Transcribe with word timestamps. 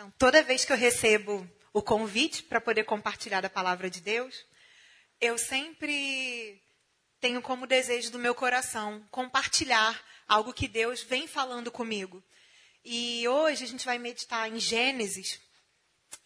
Então, 0.00 0.10
toda 0.16 0.42
vez 0.42 0.64
que 0.64 0.72
eu 0.72 0.78
recebo 0.78 1.46
o 1.74 1.82
convite 1.82 2.42
para 2.44 2.58
poder 2.58 2.84
compartilhar 2.84 3.44
a 3.44 3.50
palavra 3.50 3.90
de 3.90 4.00
Deus, 4.00 4.46
eu 5.20 5.36
sempre 5.36 6.58
tenho 7.20 7.42
como 7.42 7.66
desejo 7.66 8.10
do 8.10 8.18
meu 8.18 8.34
coração 8.34 9.06
compartilhar 9.10 10.02
algo 10.26 10.54
que 10.54 10.66
Deus 10.66 11.02
vem 11.02 11.26
falando 11.26 11.70
comigo. 11.70 12.24
E 12.82 13.28
hoje 13.28 13.64
a 13.64 13.66
gente 13.66 13.84
vai 13.84 13.98
meditar 13.98 14.50
em 14.50 14.58
Gênesis. 14.58 15.38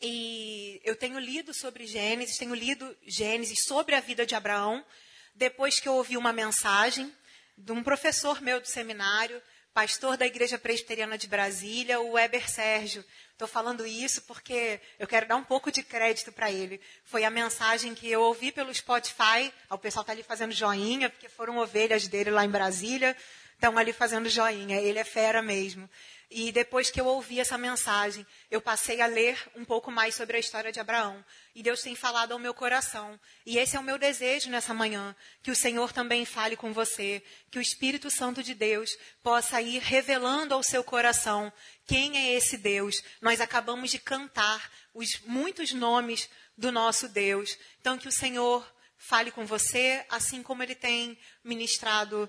E 0.00 0.80
eu 0.84 0.95
tenho 0.95 1.18
lido 1.18 1.52
sobre 1.52 1.84
Gênesis, 1.84 2.38
tenho 2.38 2.54
lido 2.54 2.96
Gênesis 3.04 3.64
sobre 3.66 3.96
a 3.96 4.00
vida 4.00 4.25
de 4.25 4.36
Abraão, 4.36 4.86
depois 5.34 5.80
que 5.80 5.88
eu 5.88 5.95
ouvi 5.95 6.16
uma 6.16 6.32
mensagem 6.32 7.12
de 7.59 7.72
um 7.72 7.82
professor 7.82 8.41
meu 8.41 8.61
do 8.61 8.68
seminário, 8.68 9.43
pastor 9.75 10.16
da 10.16 10.25
Igreja 10.25 10.56
Presbiteriana 10.56 11.18
de 11.18 11.27
Brasília, 11.27 12.00
o 12.00 12.12
Weber 12.12 12.48
Sérgio. 12.48 13.04
Estou 13.32 13.48
falando 13.48 13.84
isso 13.84 14.23
porque 14.23 14.80
eu 15.00 15.06
quero 15.09 15.27
dar 15.27 15.34
um 15.34 15.42
pouco 15.42 15.73
de 15.73 15.82
crédito 15.82 16.30
para 16.30 16.48
ele. 16.48 16.80
Foi 17.05 17.24
a 17.24 17.30
mensagem 17.30 17.92
que 17.92 18.09
eu 18.09 18.23
ouvi 18.23 18.52
pelo 18.52 18.73
Spotify. 18.73 19.52
O 19.68 19.77
pessoal 19.77 20.02
está 20.02 20.12
ali 20.12 20.23
fazendo 20.23 20.52
joinha, 20.52 21.10
porque 21.10 21.29
foram 21.29 21.59
ovelhas 21.59 22.06
dele 22.06 22.30
lá 22.30 22.45
em 22.45 22.48
Brasília. 22.48 23.16
Estão 23.55 23.77
ali 23.77 23.92
fazendo 23.92 24.29
joinha. 24.29 24.80
Ele 24.80 25.01
é 25.01 25.05
fera 25.05 25.42
mesmo. 25.42 25.91
E 26.30 26.51
depois 26.51 26.91
que 26.91 27.01
eu 27.01 27.06
ouvi 27.06 27.38
essa 27.38 27.56
mensagem, 27.56 28.27
eu 28.51 28.60
passei 28.60 29.01
a 29.01 29.06
ler 29.06 29.38
um 29.55 29.65
pouco 29.65 29.91
mais 29.91 30.15
sobre 30.15 30.37
a 30.37 30.41
história 30.41 30.73
de 30.73 30.80
Abraão. 30.80 31.24
E 31.55 31.62
Deus 31.62 31.82
tem 31.82 31.95
falado 31.95 32.32
ao 32.32 32.38
meu 32.38 32.52
coração. 32.52 33.19
E 33.46 33.59
esse 33.59 33.77
é 33.77 33.80
o 33.80 33.82
meu 33.82 33.98
desejo 33.98 34.51
nessa 34.51 34.74
manhã: 34.74 35.15
que 35.42 35.51
o 35.51 35.56
Senhor 35.56 35.92
também 35.92 36.24
fale 36.24 36.56
com 36.56 36.73
você, 36.73 37.23
que 37.51 37.59
o 37.59 37.62
Espírito 37.62 38.10
Santo 38.10 38.42
de 38.42 38.55
Deus 38.55 38.96
possa 39.23 39.60
ir 39.60 39.80
revelando 39.80 40.55
ao 40.55 40.62
seu 40.62 40.82
coração 40.82 41.52
quem 41.87 42.16
é 42.16 42.34
esse 42.34 42.56
Deus. 42.56 43.02
Nós 43.20 43.41
acabamos 43.41 43.91
de 43.91 43.98
cantar 43.98 44.70
os 44.93 45.20
muitos 45.20 45.73
nomes 45.73 46.29
do 46.56 46.73
nosso 46.73 47.09
Deus. 47.09 47.56
Então, 47.80 47.99
que 47.99 48.09
o 48.09 48.12
Senhor 48.12 48.66
fale 48.96 49.30
com 49.30 49.45
você, 49.45 50.04
assim 50.09 50.43
como 50.43 50.62
ele 50.62 50.74
tem 50.74 51.18
ministrado 51.43 52.29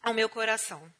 ao 0.00 0.14
meu 0.14 0.28
coração. 0.28 0.92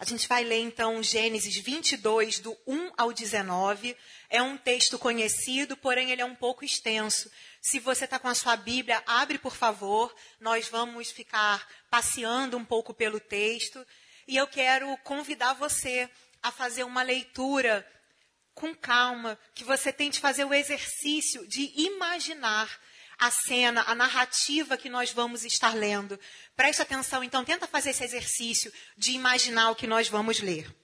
A 0.00 0.04
gente 0.06 0.26
vai 0.26 0.42
ler 0.42 0.60
então 0.60 1.02
Gênesis 1.02 1.54
22, 1.58 2.38
do 2.38 2.56
1 2.66 2.92
ao 2.96 3.12
19. 3.12 3.94
É 4.30 4.40
um 4.40 4.56
texto 4.56 4.98
conhecido, 4.98 5.76
porém 5.76 6.10
ele 6.10 6.22
é 6.22 6.24
um 6.24 6.34
pouco 6.34 6.64
extenso. 6.64 7.30
Se 7.60 7.78
você 7.78 8.06
está 8.06 8.18
com 8.18 8.26
a 8.26 8.34
sua 8.34 8.56
Bíblia, 8.56 9.02
abre 9.06 9.36
por 9.36 9.54
favor. 9.54 10.16
Nós 10.40 10.68
vamos 10.68 11.10
ficar 11.10 11.68
passeando 11.90 12.56
um 12.56 12.64
pouco 12.64 12.94
pelo 12.94 13.20
texto. 13.20 13.86
E 14.26 14.38
eu 14.38 14.46
quero 14.46 14.96
convidar 15.04 15.52
você 15.52 16.08
a 16.42 16.50
fazer 16.50 16.84
uma 16.84 17.02
leitura 17.02 17.86
com 18.54 18.74
calma, 18.74 19.38
que 19.54 19.64
você 19.64 19.92
tente 19.92 20.18
fazer 20.18 20.46
o 20.46 20.54
exercício 20.54 21.46
de 21.46 21.74
imaginar 21.78 22.80
a 23.20 23.30
cena, 23.30 23.84
a 23.86 23.94
narrativa 23.94 24.78
que 24.78 24.88
nós 24.88 25.12
vamos 25.12 25.44
estar 25.44 25.74
lendo. 25.74 26.18
Preste 26.56 26.80
atenção, 26.80 27.22
então, 27.22 27.44
tenta 27.44 27.66
fazer 27.66 27.90
esse 27.90 28.02
exercício 28.02 28.72
de 28.96 29.12
imaginar 29.12 29.70
o 29.70 29.76
que 29.76 29.86
nós 29.86 30.08
vamos 30.08 30.40
ler. 30.40 30.74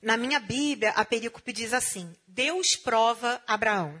Na 0.00 0.16
minha 0.16 0.38
Bíblia, 0.38 0.90
a 0.90 1.04
perícope 1.04 1.52
diz 1.52 1.72
assim: 1.72 2.14
Deus 2.26 2.76
prova 2.76 3.42
Abraão. 3.46 4.00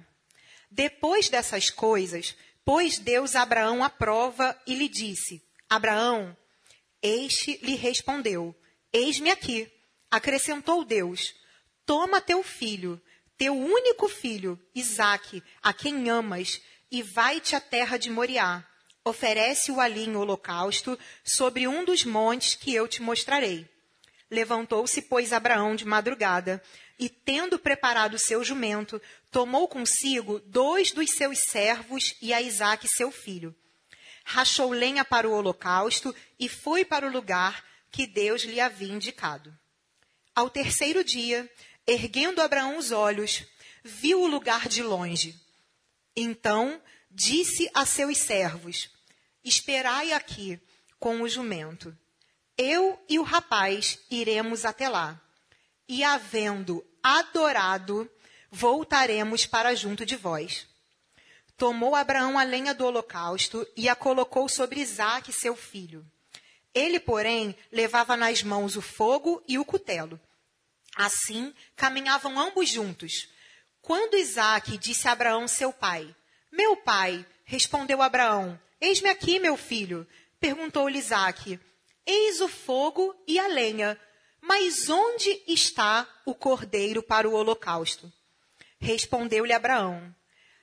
Depois 0.70 1.28
dessas 1.28 1.68
coisas, 1.68 2.36
pôs 2.64 2.98
Deus 2.98 3.34
Abraão 3.34 3.82
à 3.82 3.90
prova 3.90 4.56
e 4.66 4.74
lhe 4.74 4.88
disse: 4.88 5.42
Abraão, 5.68 6.36
este 7.02 7.58
lhe 7.62 7.74
respondeu: 7.74 8.54
Eis-me 8.92 9.30
aqui. 9.30 9.70
Acrescentou 10.10 10.84
Deus: 10.84 11.34
Toma 11.84 12.20
teu 12.20 12.42
filho, 12.42 13.00
teu 13.36 13.56
único 13.56 14.08
filho, 14.08 14.60
Isaque, 14.74 15.42
a 15.62 15.72
quem 15.72 16.08
amas, 16.08 16.60
e 16.94 17.02
vai-te 17.02 17.56
à 17.56 17.60
terra 17.60 17.96
de 17.96 18.08
Moriá. 18.08 18.64
Oferece-o 19.04 19.80
ali 19.80 20.04
em 20.04 20.14
holocausto 20.14 20.96
sobre 21.24 21.66
um 21.66 21.84
dos 21.84 22.04
montes 22.04 22.54
que 22.54 22.72
eu 22.72 22.86
te 22.86 23.02
mostrarei. 23.02 23.68
Levantou-se, 24.30 25.02
pois, 25.02 25.32
Abraão 25.32 25.74
de 25.74 25.84
madrugada, 25.84 26.62
e 26.96 27.08
tendo 27.08 27.58
preparado 27.58 28.14
o 28.14 28.18
seu 28.18 28.44
jumento, 28.44 29.02
tomou 29.28 29.66
consigo 29.66 30.38
dois 30.46 30.92
dos 30.92 31.10
seus 31.10 31.40
servos 31.40 32.14
e 32.22 32.32
a 32.32 32.40
Isaque, 32.40 32.86
seu 32.86 33.10
filho. 33.10 33.52
Rachou 34.24 34.70
lenha 34.70 35.04
para 35.04 35.28
o 35.28 35.32
holocausto 35.32 36.14
e 36.38 36.48
foi 36.48 36.84
para 36.84 37.08
o 37.08 37.10
lugar 37.10 37.64
que 37.90 38.06
Deus 38.06 38.44
lhe 38.44 38.60
havia 38.60 38.94
indicado. 38.94 39.52
Ao 40.32 40.48
terceiro 40.48 41.02
dia, 41.02 41.50
erguendo 41.88 42.40
Abraão 42.40 42.78
os 42.78 42.92
olhos, 42.92 43.42
viu 43.82 44.22
o 44.22 44.28
lugar 44.28 44.68
de 44.68 44.80
longe. 44.80 45.43
Então 46.16 46.80
disse 47.10 47.70
a 47.74 47.84
seus 47.84 48.18
servos: 48.18 48.90
Esperai 49.44 50.12
aqui 50.12 50.60
com 50.98 51.22
o 51.22 51.28
jumento. 51.28 51.96
Eu 52.56 53.02
e 53.08 53.18
o 53.18 53.22
rapaz 53.22 53.98
iremos 54.10 54.64
até 54.64 54.88
lá. 54.88 55.20
E 55.88 56.02
havendo 56.02 56.84
adorado, 57.02 58.10
voltaremos 58.50 59.44
para 59.44 59.74
junto 59.74 60.06
de 60.06 60.16
vós. 60.16 60.66
Tomou 61.56 61.94
Abraão 61.94 62.38
a 62.38 62.42
lenha 62.42 62.74
do 62.74 62.86
holocausto 62.86 63.66
e 63.76 63.88
a 63.88 63.94
colocou 63.94 64.48
sobre 64.48 64.80
Isaque, 64.80 65.32
seu 65.32 65.54
filho. 65.54 66.04
Ele, 66.72 66.98
porém, 66.98 67.56
levava 67.70 68.16
nas 68.16 68.42
mãos 68.42 68.76
o 68.76 68.82
fogo 68.82 69.42
e 69.46 69.58
o 69.58 69.64
cutelo. 69.64 70.18
Assim, 70.96 71.54
caminhavam 71.76 72.38
ambos 72.38 72.68
juntos. 72.68 73.28
Quando 73.84 74.16
Isaque 74.16 74.78
disse 74.78 75.06
a 75.06 75.12
Abraão, 75.12 75.46
seu 75.46 75.70
pai, 75.70 76.16
Meu 76.50 76.74
pai, 76.74 77.24
respondeu 77.44 78.00
Abraão, 78.00 78.58
Eis-me 78.80 79.10
aqui, 79.10 79.38
meu 79.38 79.58
filho. 79.58 80.08
Perguntou-lhe 80.40 80.98
Isaque, 80.98 81.60
Eis 82.06 82.40
o 82.40 82.48
fogo 82.48 83.14
e 83.28 83.38
a 83.38 83.46
lenha, 83.46 84.00
mas 84.40 84.88
onde 84.88 85.38
está 85.46 86.08
o 86.24 86.34
cordeiro 86.34 87.02
para 87.02 87.28
o 87.28 87.34
holocausto? 87.34 88.10
Respondeu-lhe 88.78 89.52
Abraão, 89.52 90.14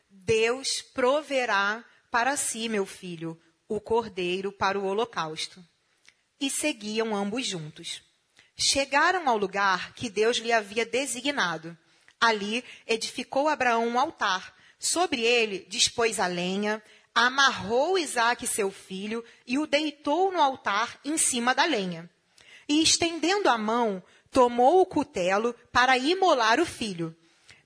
Deus 0.09 0.81
proverá 0.81 1.85
para 2.09 2.35
si, 2.35 2.67
meu 2.67 2.87
filho, 2.87 3.39
o 3.67 3.79
cordeiro 3.79 4.51
para 4.51 4.79
o 4.79 4.85
holocausto. 4.85 5.63
E 6.39 6.49
seguiam 6.49 7.15
ambos 7.15 7.45
juntos. 7.45 8.01
Chegaram 8.57 9.29
ao 9.29 9.37
lugar 9.37 9.93
que 9.93 10.09
Deus 10.09 10.37
lhe 10.37 10.51
havia 10.51 10.87
designado. 10.87 11.77
Ali 12.21 12.63
edificou 12.85 13.49
Abraão 13.49 13.87
um 13.87 13.99
altar. 13.99 14.55
Sobre 14.79 15.21
ele 15.21 15.65
dispôs 15.67 16.19
a 16.19 16.27
lenha, 16.27 16.81
amarrou 17.13 17.97
Isaque, 17.97 18.45
seu 18.45 18.71
filho, 18.71 19.23
e 19.45 19.57
o 19.57 19.65
deitou 19.65 20.31
no 20.31 20.39
altar 20.39 20.99
em 21.03 21.17
cima 21.17 21.53
da 21.55 21.65
lenha. 21.65 22.09
E 22.69 22.81
estendendo 22.81 23.49
a 23.49 23.57
mão, 23.57 24.03
tomou 24.31 24.81
o 24.81 24.85
cutelo 24.85 25.53
para 25.71 25.97
imolar 25.97 26.59
o 26.59 26.65
filho. 26.65 27.15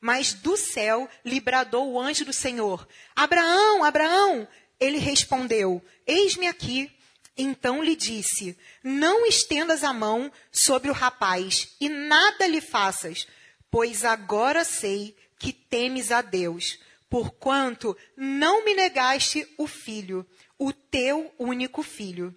Mas 0.02 0.34
do 0.34 0.56
céu 0.56 1.10
lhe 1.24 1.40
bradou 1.40 1.92
o 1.92 2.00
anjo 2.00 2.24
do 2.24 2.34
Senhor: 2.34 2.88
Abraão, 3.16 3.84
Abraão! 3.84 4.48
Ele 4.80 4.98
respondeu: 4.98 5.84
Eis-me 6.08 6.48
aqui. 6.48 6.92
Então 7.38 7.84
lhe 7.84 7.96
disse: 7.96 8.58
Não 8.84 9.26
estendas 9.26 9.84
a 9.84 9.92
mão 9.94 10.32
sobre 10.52 10.90
o 10.90 10.94
rapaz 10.94 11.76
e 11.82 11.90
nada 11.90 12.48
lhe 12.48 12.62
faças, 12.62 13.28
pois 13.76 14.06
agora 14.06 14.64
sei 14.64 15.14
que 15.38 15.52
temes 15.52 16.10
a 16.10 16.22
Deus, 16.22 16.80
porquanto 17.10 17.94
não 18.16 18.64
me 18.64 18.74
negaste 18.74 19.46
o 19.58 19.68
filho, 19.68 20.26
o 20.58 20.72
teu 20.72 21.36
único 21.38 21.84
filho. 21.84 22.34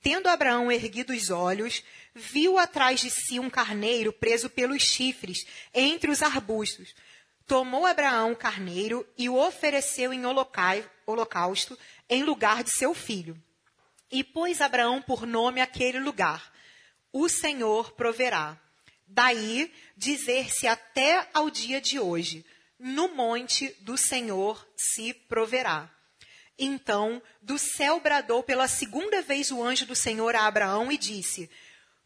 Tendo 0.00 0.30
Abraão 0.30 0.72
erguido 0.72 1.12
os 1.12 1.28
olhos, 1.28 1.84
viu 2.14 2.56
atrás 2.56 3.00
de 3.00 3.10
si 3.10 3.38
um 3.38 3.50
carneiro 3.50 4.14
preso 4.14 4.48
pelos 4.48 4.82
chifres 4.82 5.46
entre 5.74 6.10
os 6.10 6.22
arbustos. 6.22 6.94
Tomou 7.46 7.84
Abraão 7.84 8.32
o 8.32 8.36
carneiro 8.36 9.06
e 9.18 9.28
o 9.28 9.36
ofereceu 9.36 10.10
em 10.10 10.22
holocausto 10.24 11.78
em 12.08 12.22
lugar 12.22 12.64
de 12.64 12.70
seu 12.70 12.94
filho. 12.94 13.36
E 14.10 14.24
pôs 14.24 14.62
Abraão 14.62 15.02
por 15.02 15.26
nome 15.26 15.60
aquele 15.60 16.00
lugar: 16.00 16.50
O 17.12 17.28
Senhor 17.28 17.92
proverá. 17.92 18.58
Daí 19.08 19.72
dizer-se 19.96 20.66
até 20.66 21.28
ao 21.32 21.50
dia 21.50 21.80
de 21.80 21.98
hoje: 21.98 22.44
No 22.78 23.08
monte 23.08 23.74
do 23.80 23.96
Senhor 23.96 24.66
se 24.76 25.12
proverá. 25.12 25.90
Então, 26.58 27.22
do 27.40 27.58
céu 27.58 28.00
bradou 28.00 28.42
pela 28.42 28.68
segunda 28.68 29.22
vez 29.22 29.50
o 29.50 29.62
anjo 29.62 29.86
do 29.86 29.94
Senhor 29.94 30.34
a 30.36 30.46
Abraão 30.46 30.92
e 30.92 30.98
disse: 30.98 31.48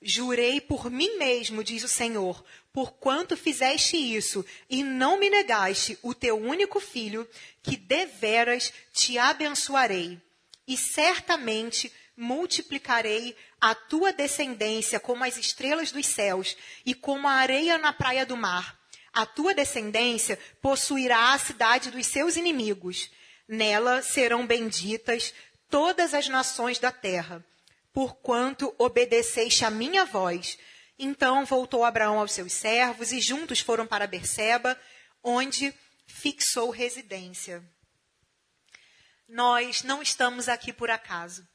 Jurei 0.01 0.61
por 0.61 0.91
mim 0.91 1.17
mesmo, 1.17 1.65
diz 1.65 1.83
o 1.83 1.89
Senhor, 1.89 2.45
porquanto 2.73 3.37
fizeste 3.37 3.97
isso 3.97 4.45
e 4.71 4.85
não 4.85 5.19
me 5.19 5.29
negaste 5.29 5.99
o 6.03 6.15
teu 6.15 6.37
único 6.37 6.81
filho, 6.81 7.29
que 7.63 7.77
deveras 7.77 8.73
te 8.93 9.19
abençoarei 9.19 10.21
e 10.67 10.77
certamente 10.77 11.93
multiplicarei 12.17 13.37
a 13.61 13.75
tua 13.75 14.13
descendência 14.13 15.01
como 15.01 15.25
as 15.25 15.37
estrelas 15.37 15.93
dos 15.93 16.07
céus 16.07 16.57
e 16.85 16.95
como 16.95 17.27
a 17.27 17.33
areia 17.33 17.79
na 17.79 17.93
praia 17.93 18.27
do 18.27 18.37
mar. 18.37 18.79
A 19.13 19.27
tua 19.27 19.55
descendência 19.55 20.39
possuirá 20.61 21.33
a 21.33 21.39
cidade 21.39 21.91
dos 21.91 22.07
seus 22.07 22.37
inimigos. 22.37 23.11
Nela 23.47 24.03
serão 24.03 24.47
benditas 24.47 25.35
todas 25.69 26.15
as 26.15 26.29
nações 26.29 26.79
da 26.79 26.91
terra, 26.91 27.45
porquanto 27.93 28.75
obedeceste 28.79 29.65
a 29.65 29.71
minha 29.71 30.05
voz. 30.05 30.59
Então 30.99 31.45
voltou 31.45 31.85
Abraão 31.85 32.19
aos 32.19 32.33
seus 32.33 32.53
servos 32.53 33.13
e 33.13 33.21
juntos 33.21 33.61
foram 33.61 33.87
para 33.87 34.07
Berseba, 34.07 34.79
onde 35.23 35.75
fixou 36.07 36.71
residência. 36.71 37.63
Nós 39.29 39.83
não 39.83 40.03
estamos 40.03 40.49
aqui 40.49 40.73
por 40.73 40.91
acaso. 40.91 41.47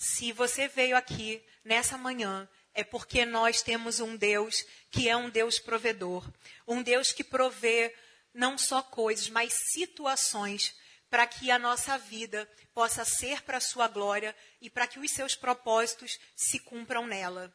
Se 0.00 0.32
você 0.32 0.66
veio 0.66 0.96
aqui 0.96 1.44
nessa 1.62 1.98
manhã, 1.98 2.48
é 2.72 2.82
porque 2.82 3.26
nós 3.26 3.60
temos 3.60 4.00
um 4.00 4.16
Deus 4.16 4.64
que 4.90 5.10
é 5.10 5.14
um 5.14 5.28
Deus 5.28 5.58
provedor, 5.58 6.26
um 6.66 6.82
Deus 6.82 7.12
que 7.12 7.22
provê 7.22 7.94
não 8.32 8.56
só 8.56 8.80
coisas, 8.80 9.28
mas 9.28 9.52
situações 9.74 10.74
para 11.10 11.26
que 11.26 11.50
a 11.50 11.58
nossa 11.58 11.98
vida 11.98 12.48
possa 12.72 13.04
ser 13.04 13.42
para 13.42 13.58
a 13.58 13.60
sua 13.60 13.88
glória 13.88 14.34
e 14.58 14.70
para 14.70 14.86
que 14.86 14.98
os 14.98 15.10
seus 15.10 15.36
propósitos 15.36 16.18
se 16.34 16.58
cumpram 16.60 17.06
nela. 17.06 17.54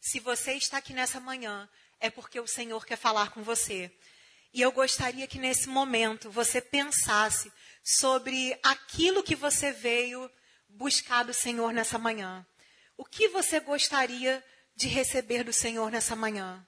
Se 0.00 0.18
você 0.18 0.54
está 0.54 0.78
aqui 0.78 0.94
nessa 0.94 1.20
manhã, 1.20 1.68
é 2.00 2.08
porque 2.08 2.40
o 2.40 2.46
Senhor 2.46 2.86
quer 2.86 2.96
falar 2.96 3.32
com 3.32 3.42
você. 3.42 3.92
E 4.54 4.62
eu 4.62 4.72
gostaria 4.72 5.26
que 5.26 5.38
nesse 5.38 5.68
momento 5.68 6.30
você 6.30 6.58
pensasse 6.58 7.52
sobre 7.84 8.58
aquilo 8.62 9.22
que 9.22 9.36
você 9.36 9.72
veio 9.72 10.30
buscar 10.72 11.24
do 11.24 11.34
Senhor 11.34 11.72
nessa 11.72 11.98
manhã. 11.98 12.46
O 12.96 13.04
que 13.04 13.28
você 13.28 13.60
gostaria 13.60 14.44
de 14.74 14.88
receber 14.88 15.44
do 15.44 15.52
Senhor 15.52 15.90
nessa 15.90 16.16
manhã? 16.16 16.66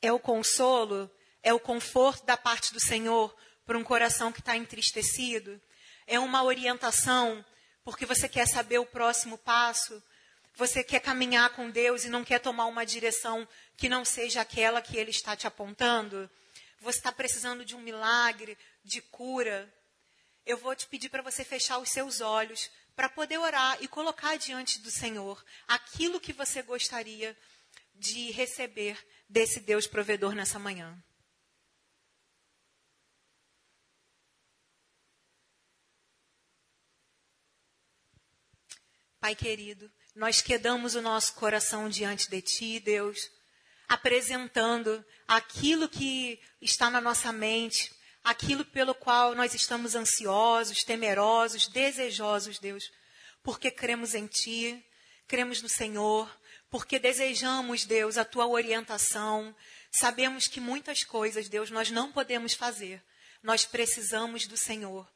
É 0.00 0.12
o 0.12 0.18
consolo? 0.18 1.10
É 1.42 1.52
o 1.52 1.60
conforto 1.60 2.24
da 2.24 2.36
parte 2.36 2.72
do 2.72 2.80
Senhor 2.80 3.34
para 3.64 3.78
um 3.78 3.84
coração 3.84 4.32
que 4.32 4.40
está 4.40 4.56
entristecido? 4.56 5.60
É 6.06 6.18
uma 6.18 6.42
orientação 6.42 7.44
porque 7.84 8.04
você 8.04 8.28
quer 8.28 8.46
saber 8.46 8.78
o 8.78 8.86
próximo 8.86 9.38
passo? 9.38 10.02
Você 10.56 10.82
quer 10.82 11.00
caminhar 11.00 11.50
com 11.50 11.70
Deus 11.70 12.04
e 12.04 12.08
não 12.08 12.24
quer 12.24 12.40
tomar 12.40 12.66
uma 12.66 12.84
direção 12.84 13.46
que 13.76 13.88
não 13.88 14.04
seja 14.04 14.40
aquela 14.40 14.82
que 14.82 14.96
Ele 14.96 15.10
está 15.10 15.36
te 15.36 15.46
apontando? 15.46 16.28
você 16.80 16.98
está 16.98 17.12
precisando 17.12 17.64
de 17.64 17.74
um 17.74 17.80
milagre, 17.80 18.56
de 18.84 19.00
cura, 19.00 19.72
eu 20.46 20.56
vou 20.56 20.74
te 20.74 20.86
pedir 20.86 21.08
para 21.08 21.22
você 21.22 21.44
fechar 21.44 21.78
os 21.78 21.90
seus 21.90 22.20
olhos 22.20 22.70
para 22.98 23.08
poder 23.08 23.38
orar 23.38 23.78
e 23.80 23.86
colocar 23.86 24.36
diante 24.36 24.80
do 24.80 24.90
Senhor 24.90 25.40
aquilo 25.68 26.18
que 26.18 26.32
você 26.32 26.62
gostaria 26.62 27.38
de 27.94 28.32
receber 28.32 28.98
desse 29.28 29.60
Deus 29.60 29.86
provedor 29.86 30.34
nessa 30.34 30.58
manhã. 30.58 31.00
Pai 39.20 39.36
querido, 39.36 39.88
nós 40.12 40.42
quedamos 40.42 40.96
o 40.96 41.00
nosso 41.00 41.34
coração 41.34 41.88
diante 41.88 42.28
de 42.28 42.42
Ti, 42.42 42.80
Deus 42.80 43.30
apresentando 43.88 45.04
aquilo 45.28 45.88
que 45.88 46.40
está 46.60 46.90
na 46.90 47.00
nossa 47.00 47.32
mente, 47.32 47.94
aquilo 48.28 48.62
pelo 48.62 48.94
qual 48.94 49.34
nós 49.34 49.54
estamos 49.54 49.94
ansiosos, 49.94 50.84
temerosos, 50.84 51.66
desejosos, 51.66 52.58
Deus, 52.58 52.84
porque 53.42 53.70
cremos 53.70 54.14
em 54.14 54.26
Ti, 54.26 54.84
cremos 55.26 55.62
no 55.62 55.68
Senhor, 55.68 56.30
porque 56.70 56.98
desejamos, 56.98 57.86
Deus, 57.86 58.18
a 58.18 58.26
Tua 58.26 58.46
orientação. 58.46 59.56
Sabemos 59.90 60.46
que 60.46 60.60
muitas 60.60 61.02
coisas, 61.04 61.48
Deus, 61.48 61.70
nós 61.70 61.90
não 61.90 62.12
podemos 62.12 62.52
fazer. 62.52 63.02
Nós 63.42 63.64
precisamos 63.64 64.46
do 64.46 64.58
Senhor. 64.58 65.08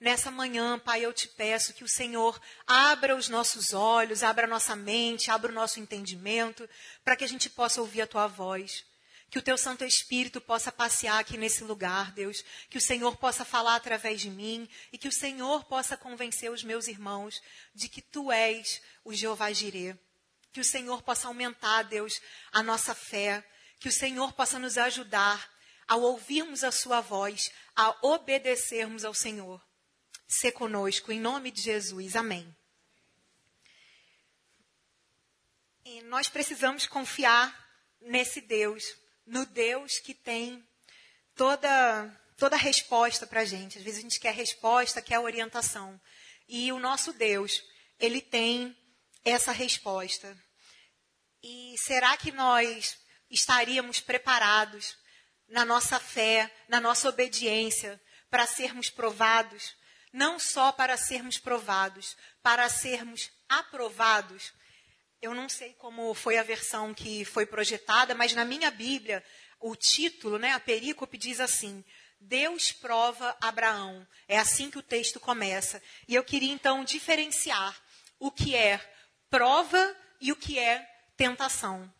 Nessa 0.00 0.30
manhã, 0.30 0.78
Pai, 0.78 1.04
eu 1.04 1.12
te 1.12 1.28
peço 1.28 1.74
que 1.74 1.84
o 1.84 1.88
Senhor 1.88 2.40
abra 2.66 3.14
os 3.14 3.28
nossos 3.28 3.74
olhos, 3.74 4.22
abra 4.22 4.46
a 4.46 4.48
nossa 4.48 4.74
mente, 4.74 5.30
abra 5.30 5.52
o 5.52 5.54
nosso 5.54 5.80
entendimento, 5.80 6.66
para 7.04 7.14
que 7.14 7.24
a 7.24 7.28
gente 7.28 7.50
possa 7.50 7.82
ouvir 7.82 8.00
a 8.00 8.06
tua 8.06 8.26
voz. 8.26 8.84
Que 9.30 9.38
o 9.38 9.42
teu 9.42 9.58
Santo 9.58 9.84
Espírito 9.84 10.40
possa 10.40 10.70
passear 10.70 11.18
aqui 11.18 11.36
nesse 11.36 11.64
lugar, 11.64 12.12
Deus. 12.12 12.44
Que 12.70 12.78
o 12.78 12.80
Senhor 12.80 13.16
possa 13.16 13.44
falar 13.44 13.74
através 13.74 14.20
de 14.20 14.30
mim 14.30 14.68
e 14.92 14.98
que 14.98 15.08
o 15.08 15.12
Senhor 15.12 15.64
possa 15.64 15.96
convencer 15.96 16.50
os 16.50 16.62
meus 16.62 16.86
irmãos 16.86 17.42
de 17.74 17.88
que 17.88 18.00
tu 18.00 18.30
és 18.30 18.80
o 19.04 19.12
Jeová 19.12 19.52
Jireh. 19.52 19.98
Que 20.52 20.60
o 20.60 20.64
Senhor 20.64 21.02
possa 21.02 21.26
aumentar, 21.26 21.82
Deus, 21.82 22.20
a 22.52 22.62
nossa 22.62 22.94
fé. 22.94 23.44
Que 23.80 23.88
o 23.88 23.92
Senhor 23.92 24.32
possa 24.32 24.58
nos 24.58 24.78
ajudar 24.78 25.52
ao 25.86 26.00
ouvirmos 26.00 26.62
a 26.64 26.70
sua 26.70 27.00
voz, 27.00 27.50
a 27.74 27.94
obedecermos 28.06 29.04
ao 29.04 29.12
Senhor 29.12 29.60
ser 30.26 30.52
conosco, 30.52 31.12
em 31.12 31.20
nome 31.20 31.50
de 31.50 31.60
Jesus. 31.60 32.16
Amém. 32.16 32.54
E 35.84 36.02
nós 36.02 36.28
precisamos 36.28 36.86
confiar 36.86 37.54
nesse 38.00 38.40
Deus, 38.40 38.96
no 39.26 39.46
Deus 39.46 39.98
que 39.98 40.14
tem 40.14 40.66
toda, 41.34 42.20
toda 42.36 42.56
resposta 42.56 43.26
para 43.26 43.40
a 43.40 43.44
gente. 43.44 43.78
Às 43.78 43.84
vezes 43.84 44.00
a 44.00 44.02
gente 44.02 44.20
quer 44.20 44.34
resposta, 44.34 45.02
quer 45.02 45.18
orientação. 45.18 46.00
E 46.48 46.72
o 46.72 46.78
nosso 46.78 47.12
Deus, 47.12 47.62
ele 47.98 48.20
tem 48.20 48.76
essa 49.24 49.52
resposta. 49.52 50.36
E 51.42 51.74
será 51.78 52.16
que 52.16 52.32
nós 52.32 52.98
estaríamos 53.30 54.00
preparados 54.00 54.96
na 55.48 55.64
nossa 55.64 55.98
fé, 55.98 56.50
na 56.68 56.80
nossa 56.80 57.08
obediência, 57.08 58.00
para 58.30 58.46
sermos 58.46 58.90
provados? 58.90 59.74
não 60.14 60.38
só 60.38 60.70
para 60.70 60.96
sermos 60.96 61.38
provados, 61.38 62.16
para 62.40 62.68
sermos 62.68 63.32
aprovados. 63.48 64.52
Eu 65.24 65.34
não 65.34 65.48
sei 65.48 65.72
como 65.78 66.12
foi 66.12 66.36
a 66.36 66.42
versão 66.42 66.92
que 66.92 67.24
foi 67.24 67.46
projetada, 67.46 68.14
mas 68.14 68.34
na 68.34 68.44
minha 68.44 68.70
Bíblia, 68.70 69.24
o 69.58 69.74
título, 69.74 70.38
né, 70.38 70.52
a 70.52 70.60
perícope 70.60 71.16
diz 71.16 71.40
assim: 71.40 71.82
Deus 72.20 72.72
prova 72.72 73.34
Abraão. 73.40 74.06
É 74.28 74.38
assim 74.38 74.70
que 74.70 74.76
o 74.76 74.82
texto 74.82 75.18
começa. 75.18 75.82
E 76.06 76.14
eu 76.14 76.22
queria 76.22 76.52
então 76.52 76.84
diferenciar 76.84 77.74
o 78.18 78.30
que 78.30 78.54
é 78.54 78.78
prova 79.30 79.96
e 80.20 80.30
o 80.30 80.36
que 80.36 80.58
é 80.58 80.86
tentação. 81.16 81.90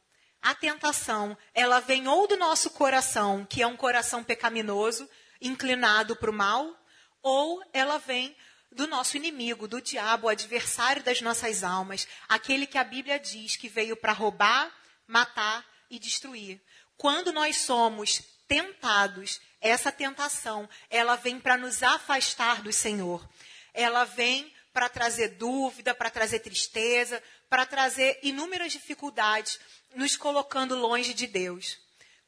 A 0.43 0.55
tentação, 0.55 1.35
ela 1.55 1.81
vem 1.81 2.07
ou 2.07 2.29
do 2.29 2.37
nosso 2.37 2.69
coração, 2.73 3.47
que 3.47 3.63
é 3.63 3.67
um 3.67 3.75
coração 3.75 4.23
pecaminoso, 4.23 5.09
inclinado 5.41 6.15
para 6.15 6.31
o 6.31 6.35
mal, 6.35 6.79
ou 7.23 7.65
ela 7.73 7.97
vem 7.97 8.37
do 8.75 8.87
nosso 8.87 9.17
inimigo, 9.17 9.69
do 9.69 9.81
diabo, 9.81 10.27
o 10.27 10.31
adversário 10.31 11.03
das 11.03 11.21
nossas 11.21 11.63
almas, 11.63 12.07
aquele 12.29 12.67
que 12.67 12.77
a 12.77 12.85
Bíblia 12.85 13.19
diz 13.19 13.57
que 13.57 13.69
veio 13.69 13.97
para 13.97 14.13
roubar, 14.13 14.71
matar 15.07 15.65
e 15.89 15.99
destruir. 15.99 16.61
Quando 16.97 17.33
nós 17.33 17.59
somos 17.59 18.21
tentados, 18.49 19.41
essa 19.61 19.91
tentação, 19.91 20.69
ela 20.91 21.17
vem 21.17 21.41
para 21.41 21.57
nos 21.57 21.83
afastar 21.83 22.63
do 22.63 22.73
Senhor. 22.73 23.27
Ela 23.73 24.05
vem 24.05 24.53
para 24.73 24.89
trazer 24.89 25.29
dúvida, 25.37 25.95
para 25.95 26.11
trazer 26.11 26.41
tristeza, 26.41 27.23
para 27.49 27.65
trazer 27.65 28.19
inúmeras 28.23 28.73
dificuldades, 28.73 29.59
nos 29.95 30.17
colocando 30.17 30.77
longe 30.77 31.15
de 31.15 31.29
Deus. 31.29 31.79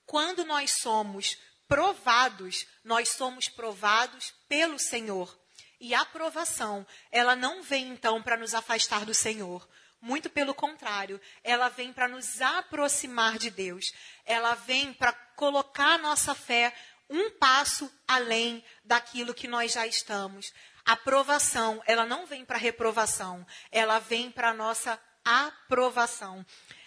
Quando 0.07 0.45
nós 0.45 0.71
somos 0.81 1.37
provados, 1.67 2.65
nós 2.85 3.09
somos 3.11 3.49
provados 3.49 4.33
pelo 4.49 4.79
Senhor. 4.79 5.37
E 5.81 5.95
a 5.95 6.01
aprovação, 6.01 6.87
ela 7.11 7.37
não 7.37 7.63
vem 7.63 7.89
então 7.89 8.23
para 8.23 8.37
nos 8.37 8.55
afastar 8.55 9.05
do 9.05 9.15
Senhor. 9.15 9.69
Muito 10.01 10.31
pelo 10.31 10.55
contrário, 10.55 11.21
ela 11.43 11.69
vem 11.69 11.93
para 11.93 12.09
nos 12.09 12.41
aproximar 12.41 13.39
de 13.39 13.51
Deus. 13.51 13.93
Ela 14.25 14.55
vem 14.55 14.93
para 14.93 15.13
colocar 15.13 15.95
a 15.95 15.99
nossa 15.99 16.35
fé 16.35 16.73
um 17.09 17.31
passo 17.31 17.91
além 18.07 18.65
daquilo 18.85 19.35
que 19.35 19.49
nós 19.49 19.73
já 19.73 19.87
estamos. 19.87 20.53
A 20.85 20.93
aprovação, 20.93 21.83
ela 21.87 22.07
não 22.07 22.27
vem 22.27 22.45
para 22.45 22.59
reprovação, 22.59 23.45
ela 23.71 23.99
vem 23.99 24.31
para 24.31 24.51
a 24.51 24.55
nossa 24.55 24.99
aprovação. 25.25 26.45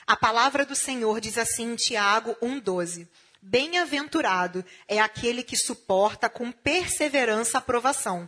A 0.08 0.16
palavra 0.16 0.66
do 0.66 0.76
Senhor 0.76 1.20
diz 1.20 1.38
assim 1.38 1.74
em 1.74 1.76
Tiago 1.76 2.36
1,12. 2.42 3.08
Bem-aventurado 3.42 4.66
é 4.88 5.00
aquele 5.00 5.44
que 5.44 5.56
suporta 5.56 6.30
com 6.30 6.52
perseverança 6.52 7.58
a 7.58 7.60
aprovação, 7.60 8.28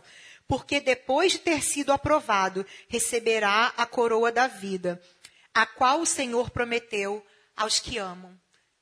porque 0.52 0.80
depois 0.80 1.32
de 1.32 1.38
ter 1.38 1.62
sido 1.62 1.92
aprovado, 1.92 2.66
receberá 2.86 3.72
a 3.74 3.86
coroa 3.86 4.30
da 4.30 4.46
vida, 4.46 5.02
a 5.54 5.64
qual 5.64 6.02
o 6.02 6.04
Senhor 6.04 6.50
prometeu 6.50 7.26
aos 7.56 7.80
que 7.80 7.96
amam. 7.96 8.38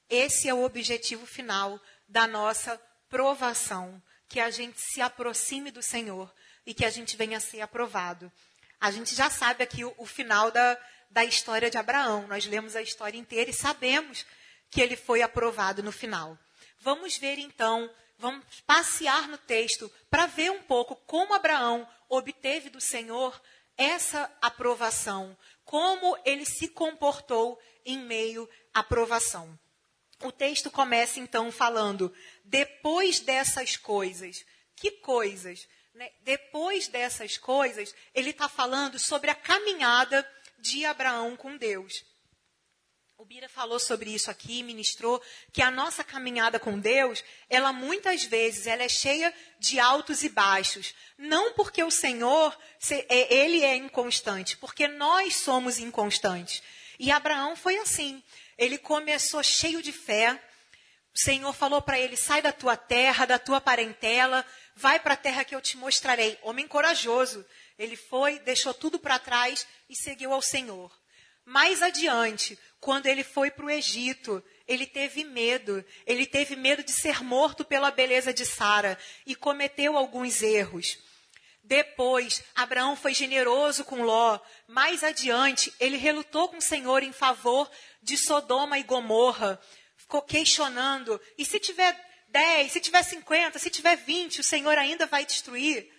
Esse 0.08 0.48
é 0.48 0.52
o 0.52 0.64
objetivo 0.64 1.24
final 1.26 1.80
da 2.08 2.26
nossa 2.26 2.76
provação, 3.08 4.02
que 4.28 4.40
a 4.40 4.50
gente 4.50 4.80
se 4.80 5.00
aproxime 5.00 5.70
do 5.70 5.80
Senhor 5.80 6.34
e 6.66 6.74
que 6.74 6.84
a 6.84 6.90
gente 6.90 7.16
venha 7.16 7.36
a 7.36 7.40
ser 7.40 7.60
aprovado. 7.60 8.32
A 8.80 8.90
gente 8.90 9.14
já 9.14 9.30
sabe 9.30 9.62
aqui 9.62 9.84
o, 9.84 9.94
o 9.96 10.06
final 10.06 10.50
da, 10.50 10.76
da 11.08 11.24
história 11.24 11.70
de 11.70 11.78
Abraão. 11.78 12.26
Nós 12.26 12.46
lemos 12.46 12.74
a 12.74 12.82
história 12.82 13.16
inteira 13.16 13.48
e 13.48 13.54
sabemos 13.54 14.26
que 14.72 14.80
ele 14.80 14.96
foi 14.96 15.22
aprovado 15.22 15.84
no 15.84 15.92
final. 15.92 16.36
Vamos 16.80 17.16
ver 17.16 17.38
então, 17.38 17.88
vamos 18.20 18.44
passear 18.66 19.26
no 19.28 19.38
texto 19.38 19.90
para 20.10 20.26
ver 20.26 20.50
um 20.50 20.62
pouco 20.62 20.94
como 21.06 21.34
Abraão 21.34 21.88
obteve 22.08 22.68
do 22.68 22.80
Senhor 22.80 23.40
essa 23.76 24.30
aprovação, 24.42 25.36
como 25.64 26.16
ele 26.24 26.44
se 26.44 26.68
comportou 26.68 27.58
em 27.84 27.98
meio 27.98 28.48
à 28.74 28.80
aprovação. 28.80 29.58
O 30.22 30.30
texto 30.30 30.70
começa 30.70 31.18
então 31.18 31.50
falando: 31.50 32.14
depois 32.44 33.20
dessas 33.20 33.76
coisas. 33.76 34.44
Que 34.76 34.90
coisas? 34.92 35.66
Né? 35.94 36.10
Depois 36.22 36.88
dessas 36.88 37.36
coisas, 37.36 37.94
ele 38.14 38.30
está 38.30 38.48
falando 38.48 38.98
sobre 38.98 39.30
a 39.30 39.34
caminhada 39.34 40.26
de 40.58 40.84
Abraão 40.84 41.36
com 41.36 41.56
Deus. 41.56 42.04
O 43.20 43.24
Bira 43.26 43.50
falou 43.50 43.78
sobre 43.78 44.14
isso 44.14 44.30
aqui, 44.30 44.62
ministrou 44.62 45.22
que 45.52 45.60
a 45.60 45.70
nossa 45.70 46.02
caminhada 46.02 46.58
com 46.58 46.78
Deus, 46.78 47.22
ela 47.50 47.70
muitas 47.70 48.24
vezes 48.24 48.66
ela 48.66 48.82
é 48.82 48.88
cheia 48.88 49.30
de 49.58 49.78
altos 49.78 50.22
e 50.22 50.30
baixos. 50.30 50.94
Não 51.18 51.52
porque 51.52 51.84
o 51.84 51.90
Senhor, 51.90 52.58
é, 53.10 53.34
ele 53.34 53.62
é 53.62 53.76
inconstante, 53.76 54.56
porque 54.56 54.88
nós 54.88 55.36
somos 55.36 55.78
inconstantes. 55.78 56.62
E 56.98 57.10
Abraão 57.10 57.54
foi 57.54 57.76
assim. 57.76 58.22
Ele 58.56 58.78
começou 58.78 59.42
cheio 59.42 59.82
de 59.82 59.92
fé. 59.92 60.42
O 61.14 61.18
Senhor 61.18 61.52
falou 61.52 61.82
para 61.82 62.00
ele: 62.00 62.16
sai 62.16 62.40
da 62.40 62.52
tua 62.52 62.74
terra, 62.74 63.26
da 63.26 63.38
tua 63.38 63.60
parentela, 63.60 64.46
vai 64.74 64.98
para 64.98 65.12
a 65.12 65.18
terra 65.18 65.44
que 65.44 65.54
eu 65.54 65.60
te 65.60 65.76
mostrarei. 65.76 66.38
Homem 66.40 66.66
corajoso. 66.66 67.44
Ele 67.78 67.96
foi, 67.96 68.38
deixou 68.38 68.72
tudo 68.72 68.98
para 68.98 69.18
trás 69.18 69.66
e 69.90 69.94
seguiu 69.94 70.32
ao 70.32 70.40
Senhor. 70.40 71.00
Mais 71.50 71.83
adiante, 71.83 72.57
quando 72.78 73.07
ele 73.07 73.25
foi 73.25 73.50
para 73.50 73.66
o 73.66 73.71
Egito, 73.71 74.40
ele 74.69 74.87
teve 74.87 75.25
medo. 75.25 75.85
Ele 76.07 76.25
teve 76.25 76.54
medo 76.54 76.85
de 76.85 76.92
ser 76.92 77.25
morto 77.25 77.64
pela 77.64 77.90
beleza 77.90 78.33
de 78.33 78.47
Sara 78.47 78.97
e 79.26 79.35
cometeu 79.35 79.97
alguns 79.97 80.42
erros. 80.42 80.97
Depois, 81.64 82.45
Abraão 82.54 82.95
foi 82.95 83.12
generoso 83.12 83.85
com 83.85 84.04
Ló. 84.04 84.38
Mais 84.69 85.02
adiante, 85.02 85.75
ele 85.80 85.97
relutou 85.97 86.49
com 86.49 86.59
o 86.59 86.62
Senhor 86.62 87.02
em 87.02 87.12
favor 87.12 87.69
de 88.00 88.16
Sodoma 88.16 88.78
e 88.78 88.85
Gomorra. 88.85 89.61
Ficou 89.97 90.23
questionando: 90.23 91.21
e 91.37 91.45
se 91.45 91.59
tiver 91.59 91.99
10, 92.28 92.71
se 92.71 92.80
tiver 92.80 93.02
50, 93.02 93.59
se 93.59 93.71
tiver 93.71 93.97
20, 93.97 94.38
o 94.38 94.45
Senhor 94.45 94.78
ainda 94.78 95.04
vai 95.04 95.26
destruir? 95.26 95.90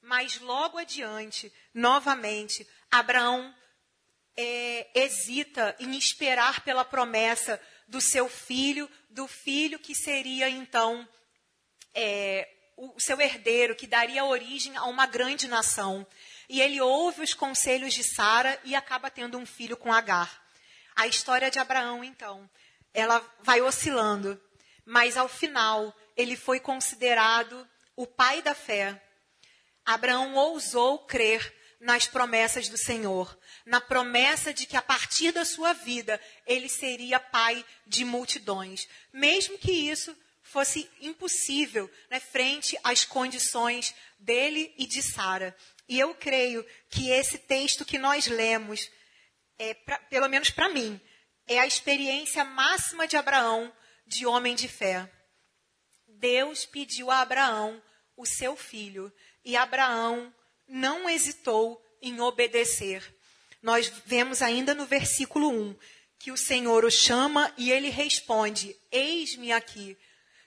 Mas 0.00 0.38
logo 0.38 0.78
adiante, 0.78 1.52
novamente, 1.74 2.64
Abraão 2.92 3.52
é, 4.40 4.86
hesita 4.94 5.74
em 5.80 5.98
esperar 5.98 6.60
pela 6.62 6.84
promessa 6.84 7.60
do 7.88 8.00
seu 8.00 8.28
filho, 8.28 8.88
do 9.10 9.26
filho 9.26 9.80
que 9.80 9.96
seria 9.96 10.48
então 10.48 11.06
é, 11.92 12.48
o 12.76 13.00
seu 13.00 13.20
herdeiro, 13.20 13.74
que 13.74 13.88
daria 13.88 14.24
origem 14.24 14.76
a 14.76 14.84
uma 14.84 15.06
grande 15.06 15.48
nação. 15.48 16.06
E 16.48 16.60
ele 16.60 16.80
ouve 16.80 17.22
os 17.22 17.34
conselhos 17.34 17.92
de 17.92 18.04
Sara 18.04 18.56
e 18.62 18.76
acaba 18.76 19.10
tendo 19.10 19.36
um 19.36 19.44
filho 19.44 19.76
com 19.76 19.92
Agar. 19.92 20.40
A 20.94 21.08
história 21.08 21.50
de 21.50 21.58
Abraão, 21.58 22.04
então, 22.04 22.48
ela 22.94 23.20
vai 23.40 23.60
oscilando, 23.60 24.40
mas 24.84 25.16
ao 25.16 25.28
final 25.28 25.92
ele 26.16 26.36
foi 26.36 26.60
considerado 26.60 27.68
o 27.96 28.06
pai 28.06 28.40
da 28.40 28.54
fé. 28.54 29.02
Abraão 29.84 30.36
ousou 30.36 31.00
crer 31.00 31.57
nas 31.80 32.06
promessas 32.06 32.68
do 32.68 32.76
Senhor, 32.76 33.38
na 33.64 33.80
promessa 33.80 34.52
de 34.52 34.66
que 34.66 34.76
a 34.76 34.82
partir 34.82 35.32
da 35.32 35.44
sua 35.44 35.72
vida 35.72 36.20
ele 36.46 36.68
seria 36.68 37.20
pai 37.20 37.64
de 37.86 38.04
multidões, 38.04 38.88
mesmo 39.12 39.58
que 39.58 39.70
isso 39.70 40.16
fosse 40.42 40.90
impossível 41.00 41.90
né, 42.10 42.18
frente 42.18 42.76
às 42.82 43.04
condições 43.04 43.94
dele 44.18 44.74
e 44.78 44.86
de 44.86 45.02
Sara. 45.02 45.54
E 45.88 45.98
eu 45.98 46.14
creio 46.14 46.66
que 46.88 47.10
esse 47.10 47.38
texto 47.38 47.84
que 47.84 47.98
nós 47.98 48.26
lemos, 48.26 48.90
é, 49.58 49.74
pra, 49.74 49.98
pelo 50.00 50.28
menos 50.28 50.50
para 50.50 50.68
mim, 50.68 51.00
é 51.46 51.60
a 51.60 51.66
experiência 51.66 52.44
máxima 52.44 53.06
de 53.06 53.16
Abraão, 53.16 53.72
de 54.06 54.26
homem 54.26 54.54
de 54.54 54.68
fé. 54.68 55.10
Deus 56.06 56.64
pediu 56.66 57.10
a 57.10 57.20
Abraão 57.20 57.82
o 58.16 58.26
seu 58.26 58.56
filho, 58.56 59.12
e 59.44 59.56
Abraão 59.56 60.34
não 60.68 61.08
hesitou 61.08 61.82
em 62.00 62.20
obedecer. 62.20 63.02
Nós 63.62 63.92
vemos 64.06 64.42
ainda 64.42 64.74
no 64.74 64.86
versículo 64.86 65.48
1 65.48 65.76
que 66.18 66.32
o 66.32 66.36
Senhor 66.36 66.84
o 66.84 66.90
chama 66.90 67.52
e 67.56 67.70
ele 67.70 67.88
responde: 67.88 68.76
Eis-me 68.90 69.52
aqui. 69.52 69.96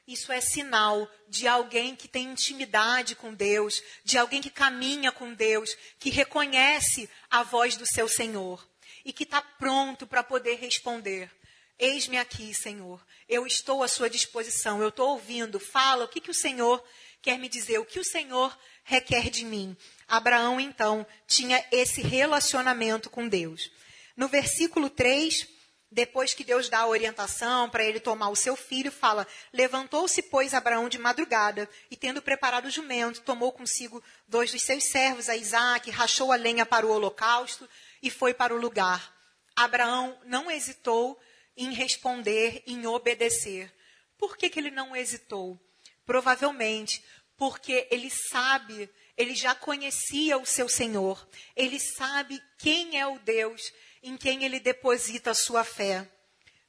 Isso 0.07 0.31
é 0.31 0.41
sinal 0.41 1.09
de 1.29 1.47
alguém 1.47 1.95
que 1.95 2.07
tem 2.07 2.31
intimidade 2.31 3.15
com 3.15 3.33
Deus, 3.33 3.81
de 4.03 4.17
alguém 4.17 4.41
que 4.41 4.49
caminha 4.49 5.11
com 5.11 5.33
Deus, 5.33 5.75
que 5.99 6.09
reconhece 6.09 7.09
a 7.29 7.43
voz 7.43 7.77
do 7.77 7.85
seu 7.85 8.09
Senhor 8.09 8.67
e 9.05 9.13
que 9.13 9.23
está 9.23 9.41
pronto 9.41 10.05
para 10.05 10.23
poder 10.23 10.55
responder. 10.55 11.31
Eis-me 11.79 12.17
aqui, 12.17 12.53
Senhor. 12.53 13.03
Eu 13.27 13.47
estou 13.47 13.81
à 13.81 13.87
sua 13.87 14.09
disposição. 14.09 14.81
Eu 14.81 14.89
estou 14.89 15.09
ouvindo. 15.09 15.59
Fala 15.59 16.05
o 16.05 16.07
que, 16.07 16.21
que 16.21 16.29
o 16.29 16.33
Senhor 16.33 16.83
quer 17.21 17.39
me 17.39 17.49
dizer, 17.49 17.79
o 17.79 17.85
que 17.85 17.99
o 17.99 18.03
Senhor 18.03 18.55
requer 18.83 19.29
de 19.29 19.45
mim. 19.45 19.75
Abraão, 20.11 20.59
então, 20.59 21.07
tinha 21.25 21.65
esse 21.71 22.01
relacionamento 22.01 23.09
com 23.09 23.29
Deus. 23.29 23.71
No 24.13 24.27
versículo 24.27 24.89
3, 24.89 25.47
depois 25.89 26.33
que 26.33 26.43
Deus 26.43 26.67
dá 26.67 26.79
a 26.79 26.87
orientação 26.87 27.69
para 27.69 27.85
ele 27.85 27.97
tomar 27.97 28.27
o 28.27 28.35
seu 28.35 28.57
filho, 28.57 28.91
fala: 28.91 29.25
Levantou-se, 29.53 30.21
pois, 30.23 30.53
Abraão 30.53 30.89
de 30.89 30.97
madrugada, 30.97 31.69
e 31.89 31.95
tendo 31.95 32.21
preparado 32.21 32.65
o 32.65 32.69
jumento, 32.69 33.21
tomou 33.21 33.53
consigo 33.53 34.03
dois 34.27 34.51
dos 34.51 34.63
seus 34.63 34.83
servos, 34.83 35.29
a 35.29 35.37
Isaac, 35.37 35.89
rachou 35.89 36.33
a 36.33 36.35
lenha 36.35 36.65
para 36.65 36.85
o 36.85 36.91
holocausto 36.91 37.67
e 38.03 38.09
foi 38.09 38.33
para 38.33 38.53
o 38.53 38.59
lugar. 38.59 39.15
Abraão 39.55 40.19
não 40.25 40.51
hesitou 40.51 41.17
em 41.55 41.73
responder, 41.73 42.61
em 42.67 42.85
obedecer. 42.85 43.73
Por 44.17 44.35
que, 44.35 44.49
que 44.49 44.59
ele 44.59 44.71
não 44.71 44.93
hesitou? 44.93 45.57
Provavelmente 46.05 47.01
porque 47.41 47.87
ele 47.89 48.11
sabe, 48.29 48.87
ele 49.21 49.35
já 49.35 49.53
conhecia 49.53 50.37
o 50.37 50.45
seu 50.45 50.67
Senhor, 50.67 51.27
ele 51.55 51.79
sabe 51.79 52.41
quem 52.57 52.99
é 52.99 53.05
o 53.05 53.19
Deus 53.19 53.71
em 54.03 54.17
quem 54.17 54.43
ele 54.43 54.59
deposita 54.59 55.31
a 55.31 55.35
sua 55.35 55.63
fé. 55.63 56.09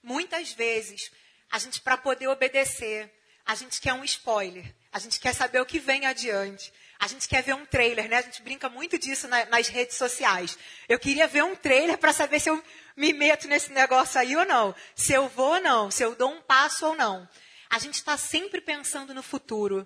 Muitas 0.02 0.52
vezes, 0.52 1.10
a 1.50 1.58
gente, 1.58 1.80
para 1.80 1.96
poder 1.96 2.28
obedecer, 2.28 3.10
a 3.44 3.54
gente 3.54 3.80
quer 3.80 3.94
um 3.94 4.04
spoiler, 4.04 4.74
a 4.92 4.98
gente 4.98 5.18
quer 5.18 5.34
saber 5.34 5.60
o 5.60 5.66
que 5.66 5.78
vem 5.78 6.06
adiante. 6.06 6.72
A 7.02 7.08
gente 7.08 7.28
quer 7.28 7.42
ver 7.42 7.54
um 7.54 7.66
trailer, 7.66 8.08
né? 8.08 8.18
A 8.18 8.22
gente 8.22 8.42
brinca 8.42 8.68
muito 8.68 8.96
disso 8.96 9.26
na, 9.26 9.44
nas 9.46 9.66
redes 9.66 9.96
sociais. 9.96 10.56
Eu 10.88 11.00
queria 11.00 11.26
ver 11.26 11.42
um 11.42 11.56
trailer 11.56 11.98
para 11.98 12.12
saber 12.12 12.38
se 12.38 12.48
eu 12.48 12.62
me 12.96 13.12
meto 13.12 13.48
nesse 13.48 13.72
negócio 13.72 14.20
aí 14.20 14.36
ou 14.36 14.44
não. 14.44 14.72
Se 14.94 15.12
eu 15.12 15.28
vou 15.28 15.54
ou 15.54 15.60
não. 15.60 15.90
Se 15.90 16.04
eu 16.04 16.14
dou 16.14 16.30
um 16.30 16.40
passo 16.40 16.86
ou 16.86 16.94
não. 16.94 17.28
A 17.68 17.80
gente 17.80 17.94
está 17.94 18.16
sempre 18.16 18.60
pensando 18.60 19.12
no 19.12 19.22
futuro. 19.22 19.84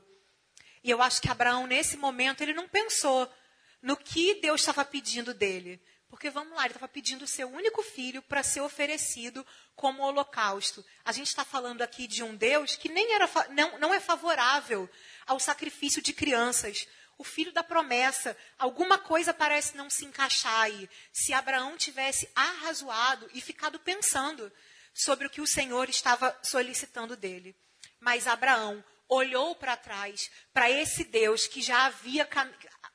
E 0.87 0.91
eu 0.91 1.03
acho 1.03 1.21
que 1.21 1.29
Abraão, 1.29 1.67
nesse 1.67 1.97
momento, 1.97 2.43
ele 2.43 2.55
não 2.55 2.69
pensou 2.69 3.29
no 3.83 3.97
que 3.97 4.35
Deus 4.35 4.61
estava 4.61 4.85
pedindo 4.85 5.35
dele. 5.35 5.83
Porque 6.09 6.31
vamos 6.31 6.55
lá, 6.55 6.61
ele 6.61 6.75
estava 6.75 6.87
pedindo 6.87 7.25
o 7.25 7.27
seu 7.27 7.51
único 7.51 7.83
filho 7.83 8.23
para 8.23 8.45
ser 8.45 8.61
oferecido 8.61 9.45
como 9.75 10.05
holocausto. 10.05 10.87
A 11.05 11.11
gente 11.11 11.27
está 11.27 11.45
falando 11.45 11.83
aqui 11.83 12.07
de 12.07 12.23
um 12.23 12.37
Deus 12.37 12.77
que 12.77 12.89
nem 12.89 13.15
era, 13.15 13.29
não, 13.51 13.77
não 13.81 13.93
é 13.93 13.99
favorável 13.99 14.89
ao 15.27 15.41
sacrifício 15.41 16.01
de 16.01 16.13
crianças. 16.13 16.87
O 17.19 17.25
filho 17.25 17.53
da 17.53 17.65
promessa, 17.65 18.37
alguma 18.57 18.97
coisa 18.97 19.35
parece 19.35 19.77
não 19.77 19.91
se 19.91 20.05
encaixar 20.05 20.61
aí. 20.61 20.89
Se 21.13 21.33
Abraão 21.33 21.77
tivesse 21.77 22.31
arrazoado 22.33 23.29
e 23.35 23.41
ficado 23.41 23.81
pensando 23.81 24.53
sobre 24.95 25.27
o 25.27 25.31
que 25.31 25.41
o 25.41 25.49
Senhor 25.49 25.89
estava 25.89 26.39
solicitando 26.45 27.17
dele. 27.17 27.57
Mas 27.99 28.29
Abraão 28.29 28.85
olhou 29.09 29.55
para 29.55 29.77
trás, 29.77 30.31
para 30.53 30.71
esse 30.71 31.05
Deus 31.05 31.47
que 31.47 31.63
já 31.63 31.87
havia 31.87 32.29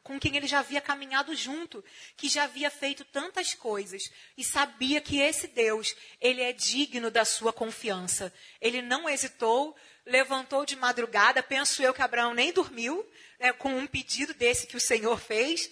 com 0.03 0.19
quem 0.19 0.35
ele 0.35 0.47
já 0.47 0.59
havia 0.59 0.81
caminhado 0.81 1.35
junto, 1.35 1.83
que 2.17 2.27
já 2.27 2.43
havia 2.43 2.69
feito 2.69 3.05
tantas 3.05 3.53
coisas 3.53 4.01
e 4.35 4.43
sabia 4.43 4.99
que 4.99 5.19
esse 5.19 5.47
Deus, 5.47 5.95
ele 6.19 6.41
é 6.41 6.51
digno 6.51 7.11
da 7.11 7.23
sua 7.23 7.53
confiança. 7.53 8.33
Ele 8.59 8.81
não 8.81 9.07
hesitou, 9.07 9.75
levantou 10.05 10.65
de 10.65 10.75
madrugada, 10.75 11.43
penso 11.43 11.83
eu 11.83 11.93
que 11.93 12.01
Abraão 12.01 12.33
nem 12.33 12.51
dormiu, 12.51 13.07
né, 13.39 13.53
com 13.53 13.77
um 13.77 13.87
pedido 13.87 14.33
desse 14.33 14.67
que 14.67 14.75
o 14.75 14.81
Senhor 14.81 15.19
fez, 15.19 15.69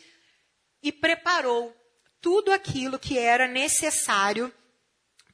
e 0.81 0.91
preparou 0.91 1.75
tudo 2.22 2.51
aquilo 2.51 3.00
que 3.00 3.17
era 3.17 3.48
necessário 3.48 4.53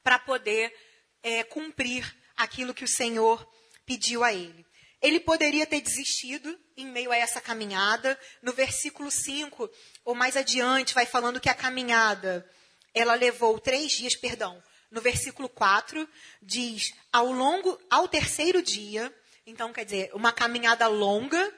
para 0.02 0.18
poder 0.18 0.74
é, 1.22 1.42
cumprir 1.44 2.16
aquilo 2.36 2.74
que 2.74 2.84
o 2.84 2.88
Senhor 2.88 3.46
pediu 3.84 4.24
a 4.24 4.32
ele. 4.32 4.65
Ele 5.00 5.20
poderia 5.20 5.66
ter 5.66 5.80
desistido 5.80 6.58
em 6.76 6.86
meio 6.86 7.10
a 7.10 7.16
essa 7.16 7.40
caminhada. 7.40 8.18
No 8.42 8.52
versículo 8.52 9.10
5, 9.10 9.70
ou 10.04 10.14
mais 10.14 10.36
adiante, 10.36 10.94
vai 10.94 11.06
falando 11.06 11.40
que 11.40 11.48
a 11.48 11.54
caminhada, 11.54 12.48
ela 12.94 13.14
levou 13.14 13.58
três 13.58 13.92
dias, 13.92 14.16
perdão. 14.16 14.62
no 14.90 15.00
versículo 15.00 15.48
4, 15.48 16.08
diz: 16.40 16.94
ao 17.12 17.30
longo, 17.32 17.78
ao 17.90 18.08
terceiro 18.08 18.62
dia, 18.62 19.14
então 19.46 19.72
quer 19.72 19.84
dizer, 19.84 20.10
uma 20.14 20.32
caminhada 20.32 20.86
longa, 20.86 21.52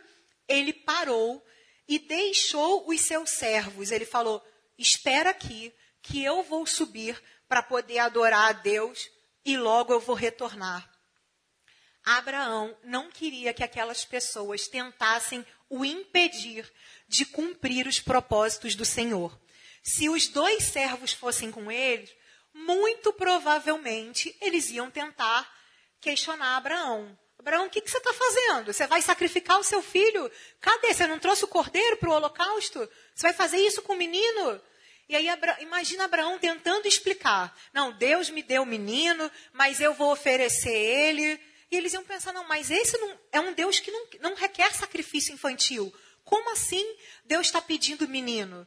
ele 0.48 0.72
parou 0.72 1.44
e 1.86 1.98
deixou 1.98 2.88
os 2.88 3.00
seus 3.00 3.30
servos. 3.30 3.90
Ele 3.90 4.04
falou: 4.04 4.44
Espera 4.76 5.30
aqui, 5.30 5.72
que 6.02 6.22
eu 6.22 6.42
vou 6.42 6.66
subir 6.66 7.20
para 7.48 7.62
poder 7.62 7.98
adorar 7.98 8.50
a 8.50 8.52
Deus 8.52 9.08
e 9.44 9.56
logo 9.56 9.92
eu 9.92 10.00
vou 10.00 10.14
retornar. 10.14 10.87
Abraão 12.16 12.74
não 12.82 13.10
queria 13.10 13.52
que 13.52 13.62
aquelas 13.62 14.04
pessoas 14.04 14.66
tentassem 14.66 15.44
o 15.68 15.84
impedir 15.84 16.70
de 17.06 17.26
cumprir 17.26 17.86
os 17.86 18.00
propósitos 18.00 18.74
do 18.74 18.84
Senhor. 18.84 19.38
Se 19.82 20.08
os 20.08 20.26
dois 20.28 20.64
servos 20.64 21.12
fossem 21.12 21.50
com 21.50 21.70
ele, 21.70 22.10
muito 22.54 23.12
provavelmente 23.12 24.34
eles 24.40 24.70
iam 24.70 24.90
tentar 24.90 25.46
questionar 26.00 26.56
Abraão. 26.56 27.18
Abraão, 27.38 27.66
o 27.66 27.70
que, 27.70 27.80
que 27.80 27.90
você 27.90 27.98
está 27.98 28.12
fazendo? 28.12 28.72
Você 28.72 28.86
vai 28.86 29.02
sacrificar 29.02 29.58
o 29.58 29.64
seu 29.64 29.82
filho? 29.82 30.30
Cadê? 30.60 30.94
Você 30.94 31.06
não 31.06 31.18
trouxe 31.18 31.44
o 31.44 31.48
cordeiro 31.48 31.98
para 31.98 32.08
o 32.08 32.12
holocausto? 32.12 32.88
Você 33.14 33.22
vai 33.22 33.32
fazer 33.32 33.58
isso 33.58 33.82
com 33.82 33.92
o 33.92 33.96
menino? 33.96 34.60
E 35.08 35.16
aí, 35.16 35.26
imagina 35.60 36.04
Abraão 36.04 36.38
tentando 36.38 36.88
explicar. 36.88 37.56
Não, 37.72 37.92
Deus 37.92 38.28
me 38.28 38.42
deu 38.42 38.62
o 38.62 38.66
menino, 38.66 39.30
mas 39.52 39.80
eu 39.80 39.94
vou 39.94 40.12
oferecer 40.12 40.74
ele. 40.74 41.40
E 41.70 41.76
eles 41.76 41.92
iam 41.92 42.04
pensar, 42.04 42.32
não, 42.32 42.46
mas 42.48 42.70
esse 42.70 42.96
não... 42.98 43.18
é 43.30 43.40
um 43.40 43.52
Deus 43.52 43.78
que 43.78 43.90
não, 43.90 44.06
não 44.20 44.34
requer 44.34 44.72
sacrifício 44.74 45.34
infantil. 45.34 45.92
Como 46.24 46.52
assim 46.52 46.84
Deus 47.24 47.46
está 47.46 47.60
pedindo 47.60 48.08
menino? 48.08 48.66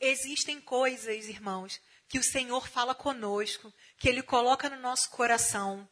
Existem 0.00 0.60
coisas, 0.60 1.26
irmãos, 1.28 1.80
que 2.08 2.18
o 2.18 2.22
Senhor 2.22 2.68
fala 2.68 2.94
conosco, 2.94 3.72
que 3.98 4.08
Ele 4.08 4.22
coloca 4.22 4.68
no 4.68 4.80
nosso 4.80 5.10
coração 5.10 5.88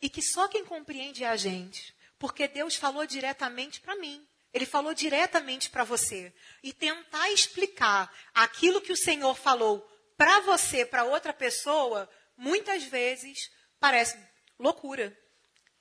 e 0.00 0.08
que 0.08 0.22
só 0.22 0.48
quem 0.48 0.64
compreende 0.64 1.24
é 1.24 1.28
a 1.28 1.36
gente. 1.36 1.94
Porque 2.18 2.48
Deus 2.48 2.76
falou 2.76 3.06
diretamente 3.06 3.80
para 3.80 3.96
mim. 3.96 4.26
Ele 4.52 4.64
falou 4.64 4.94
diretamente 4.94 5.68
para 5.68 5.84
você. 5.84 6.32
E 6.62 6.72
tentar 6.72 7.30
explicar 7.30 8.10
aquilo 8.32 8.80
que 8.80 8.92
o 8.92 8.96
Senhor 8.96 9.34
falou 9.34 9.86
para 10.16 10.40
você, 10.40 10.86
para 10.86 11.04
outra 11.04 11.32
pessoa, 11.32 12.08
muitas 12.36 12.84
vezes 12.84 13.50
parece 13.78 14.18
loucura. 14.58 15.16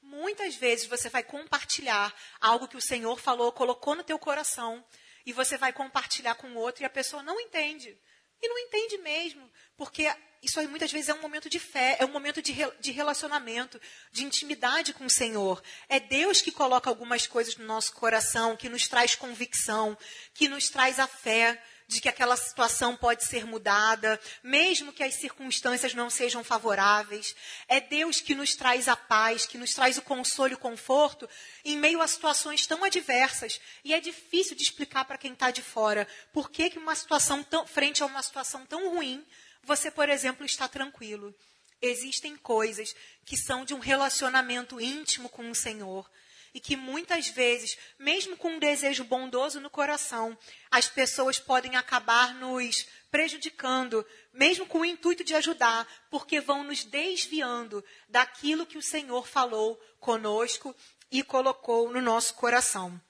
Muitas 0.06 0.56
vezes 0.56 0.86
você 0.86 1.10
vai 1.10 1.24
compartilhar 1.24 2.14
algo 2.40 2.68
que 2.68 2.78
o 2.78 2.82
Senhor 2.82 3.20
falou, 3.20 3.52
colocou 3.52 3.96
no 3.96 4.04
teu 4.04 4.20
coração, 4.20 4.86
e 5.26 5.34
você 5.34 5.58
vai 5.58 5.74
compartilhar 5.74 6.36
com 6.36 6.48
o 6.52 6.58
outro 6.58 6.84
e 6.84 6.86
a 6.86 6.90
pessoa 6.90 7.24
não 7.24 7.40
entende. 7.40 7.98
E 8.42 8.48
não 8.48 8.60
entende 8.60 9.00
mesmo, 9.00 9.50
porque 9.76 10.08
isso 10.44 10.60
aí 10.60 10.68
muitas 10.68 10.92
vezes 10.92 11.10
é 11.10 11.14
um 11.16 11.22
momento 11.22 11.50
de 11.50 11.58
fé, 11.58 11.98
é 12.00 12.06
um 12.06 12.12
momento 12.12 12.40
de, 12.40 12.54
de 12.80 12.92
relacionamento, 12.92 13.82
de 14.12 14.24
intimidade 14.24 14.94
com 14.94 15.06
o 15.06 15.10
Senhor. 15.10 15.64
É 15.90 16.00
Deus 16.00 16.42
que 16.42 16.52
coloca 16.52 16.88
algumas 16.88 17.26
coisas 17.26 17.56
no 17.56 17.66
nosso 17.66 17.94
coração, 17.94 18.56
que 18.56 18.70
nos 18.70 18.88
traz 18.88 19.16
convicção, 19.16 19.98
que 20.36 20.48
nos 20.48 20.70
traz 20.70 21.00
a 21.00 21.08
fé 21.08 21.60
de 21.88 22.02
que 22.02 22.10
aquela 22.10 22.36
situação 22.36 22.96
pode 22.96 23.24
ser 23.24 23.46
mudada, 23.46 24.20
mesmo 24.44 24.92
que 24.92 25.04
as 25.04 25.16
circunstâncias 25.16 25.94
não 25.94 26.10
sejam 26.10 26.44
favoráveis. 26.44 27.36
É 27.68 27.80
Deus 27.80 28.22
que 28.22 28.34
nos 28.34 28.56
traz 28.56 28.88
a 28.88 28.96
paz, 28.96 29.46
que 29.46 29.58
nos 29.58 29.74
traz 29.74 29.98
o 29.98 30.02
consolo 30.02 30.52
e 30.52 30.56
o 30.56 30.60
conforto 30.60 31.30
em 31.64 31.78
meio 31.78 32.02
a 32.02 32.08
situações 32.08 32.66
tão 32.66 32.84
adversas. 32.84 33.60
E 33.84 33.94
é 33.94 34.00
difícil 34.00 34.56
de 34.56 34.64
explicar 34.64 35.06
para 35.06 35.18
quem 35.18 35.34
está 35.34 35.52
de 35.52 35.62
fora 35.62 36.08
por 36.34 36.50
que, 36.50 36.70
que 36.70 36.80
uma 36.80 36.96
situação 36.96 37.44
tão, 37.44 37.68
frente 37.68 38.02
a 38.02 38.06
uma 38.06 38.22
situação 38.24 38.66
tão 38.66 38.90
ruim, 38.90 39.26
você, 39.64 39.92
por 39.92 40.10
exemplo, 40.10 40.46
está 40.46 40.68
tranquilo. 40.68 41.36
Existem 41.82 42.36
coisas 42.38 42.96
que 43.26 43.38
são 43.38 43.64
de 43.64 43.74
um 43.74 43.80
relacionamento 43.80 44.80
íntimo 44.82 45.30
com 45.30 45.50
o 45.50 45.56
Senhor 45.56 46.10
e 46.56 46.60
que 46.62 46.78
muitas 46.78 47.28
vezes, 47.28 47.78
mesmo 48.00 48.38
com 48.38 48.52
um 48.52 48.60
desejo 48.60 49.04
bondoso 49.04 49.60
no 49.60 49.70
coração, 49.70 50.38
as 50.72 50.88
pessoas 50.88 51.38
podem 51.38 51.76
acabar 51.76 52.34
nos 52.34 52.88
prejudicando, 53.12 54.06
mesmo 54.32 54.66
com 54.66 54.80
o 54.80 54.86
intuito 54.86 55.22
de 55.22 55.36
ajudar, 55.36 55.86
porque 56.10 56.40
vão 56.40 56.64
nos 56.64 56.86
desviando 56.86 57.84
daquilo 58.08 58.66
que 58.66 58.78
o 58.78 58.82
Senhor 58.82 59.28
falou 59.28 59.76
conosco 60.00 60.74
e 61.12 61.22
colocou 61.24 61.92
no 61.92 62.02
nosso 62.02 62.34
coração. 62.36 63.02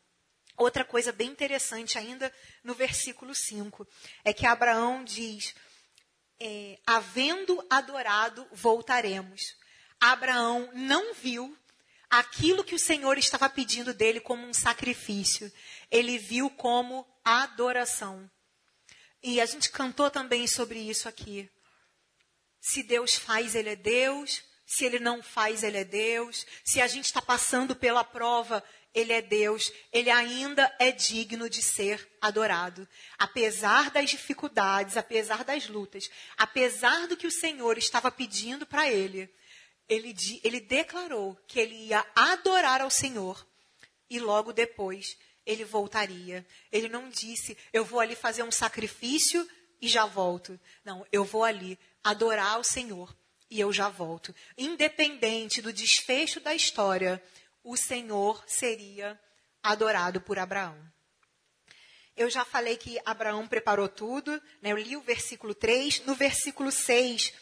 Outra 0.57 0.83
coisa 0.83 1.11
bem 1.11 1.29
interessante 1.29 1.99
ainda 1.99 2.33
no 2.63 2.73
versículo 2.73 3.35
5 3.35 3.87
é 4.23 4.33
que 4.33 4.47
Abraão 4.47 5.03
diz: 5.03 5.53
é, 6.39 6.79
havendo 6.83 7.63
adorado, 7.69 8.47
voltaremos. 8.51 9.55
Abraão 10.01 10.67
não 10.73 11.13
viu 11.13 11.55
aquilo 12.19 12.63
que 12.63 12.75
o 12.75 12.79
Senhor 12.79 13.17
estava 13.17 13.49
pedindo 13.49 13.93
dele 13.93 14.19
como 14.19 14.45
um 14.45 14.53
sacrifício. 14.53 15.51
Ele 15.91 16.17
viu 16.17 16.49
como 16.49 17.05
adoração. 17.23 18.29
E 19.21 19.41
a 19.41 19.45
gente 19.45 19.71
cantou 19.71 20.09
também 20.09 20.47
sobre 20.47 20.79
isso 20.79 21.09
aqui. 21.09 21.49
Se 22.61 22.83
Deus 22.83 23.15
faz, 23.15 23.55
Ele 23.55 23.69
é 23.69 23.75
Deus. 23.75 24.43
Se 24.65 24.85
Ele 24.85 24.99
não 24.99 25.21
faz, 25.21 25.63
Ele 25.63 25.77
é 25.77 25.83
Deus. 25.83 26.45
Se 26.63 26.81
a 26.81 26.87
gente 26.87 27.05
está 27.05 27.21
passando 27.21 27.75
pela 27.75 28.03
prova, 28.03 28.63
Ele 28.93 29.13
é 29.13 29.21
Deus. 29.21 29.71
Ele 29.91 30.09
ainda 30.09 30.73
é 30.79 30.91
digno 30.91 31.49
de 31.49 31.61
ser 31.61 32.07
adorado. 32.21 32.87
Apesar 33.17 33.91
das 33.91 34.09
dificuldades, 34.09 34.97
apesar 34.97 35.43
das 35.43 35.67
lutas, 35.67 36.09
apesar 36.37 37.07
do 37.07 37.17
que 37.17 37.27
o 37.27 37.31
Senhor 37.31 37.77
estava 37.77 38.11
pedindo 38.11 38.65
para 38.65 38.89
Ele, 38.89 39.29
ele, 39.87 40.15
ele 40.43 40.59
declarou 40.59 41.37
que 41.47 41.59
ele 41.59 41.75
ia 41.75 42.05
adorar 42.15 42.81
ao 42.81 42.89
Senhor 42.89 43.45
e 44.09 44.19
logo 44.19 44.51
depois 44.51 45.17
ele 45.45 45.63
voltaria. 45.63 46.45
Ele 46.71 46.89
não 46.89 47.09
disse, 47.09 47.57
eu 47.71 47.85
vou 47.85 47.99
ali 47.99 48.15
fazer 48.15 48.43
um 48.43 48.51
sacrifício 48.51 49.47
e 49.81 49.87
já 49.87 50.05
volto. 50.05 50.59
Não, 50.83 51.05
eu 51.11 51.23
vou 51.23 51.43
ali 51.43 51.77
adorar 52.03 52.53
ao 52.53 52.63
Senhor 52.63 53.15
e 53.49 53.59
eu 53.59 53.71
já 53.71 53.89
volto. 53.89 54.33
Independente 54.57 55.61
do 55.61 55.71
desfecho 55.71 56.39
da 56.39 56.55
história, 56.55 57.21
o 57.63 57.77
Senhor 57.77 58.43
seria 58.47 59.19
adorado 59.61 60.19
por 60.19 60.39
Abraão. 60.39 60.77
Eu 62.15 62.29
já 62.29 62.45
falei 62.45 62.77
que 62.77 62.99
Abraão 63.05 63.45
preparou 63.45 63.89
tudo, 63.89 64.31
né? 64.61 64.71
eu 64.71 64.77
li 64.77 64.95
o 64.95 65.01
versículo 65.01 65.53
3, 65.53 66.05
no 66.05 66.15
versículo 66.15 66.71
6 66.71 67.33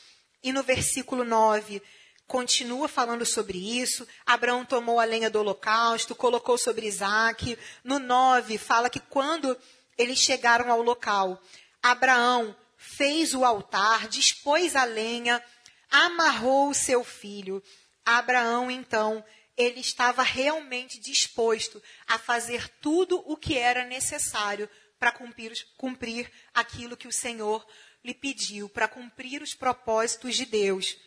e 0.42 0.52
no 0.52 0.64
versículo 0.64 1.24
9 1.24 1.82
continua 2.28 2.88
falando 2.88 3.26
sobre 3.26 3.58
isso. 3.58 4.08
Abraão 4.26 4.66
tomou 4.66 5.00
a 5.00 5.06
lenha 5.06 5.30
do 5.30 5.40
holocausto, 5.40 6.16
colocou 6.16 6.58
sobre 6.58 6.88
Isaac. 6.88 7.58
No 7.84 8.00
9, 8.00 8.58
fala 8.58 8.90
que 8.90 9.00
quando 9.00 9.58
eles 9.98 10.20
chegaram 10.20 10.72
ao 10.72 10.82
local, 10.82 11.42
Abraão 11.82 12.56
fez 12.78 13.34
o 13.34 13.46
altar, 13.46 14.08
dispôs 14.08 14.76
a 14.76 14.84
lenha, 14.84 15.44
amarrou 15.90 16.70
o 16.70 16.74
seu 16.74 17.04
filho. 17.04 17.62
Abraão, 18.06 18.70
então, 18.70 19.24
ele 19.56 19.80
estava 19.80 20.24
realmente 20.24 21.00
disposto 21.00 21.82
a 22.08 22.18
fazer 22.18 22.68
tudo 22.82 23.24
o 23.26 23.38
que 23.38 23.58
era 23.58 23.86
necessário 23.86 24.70
para 25.00 25.12
cumprir, 25.12 25.54
cumprir 25.78 26.32
aquilo 26.54 26.98
que 26.98 27.08
o 27.08 27.12
Senhor 27.12 27.66
lhe 28.04 28.14
pediu, 28.14 28.68
para 28.68 28.88
cumprir 28.88 29.42
os 29.42 29.54
propósitos 29.54 30.36
de 30.36 30.46
Deus. 30.46 30.98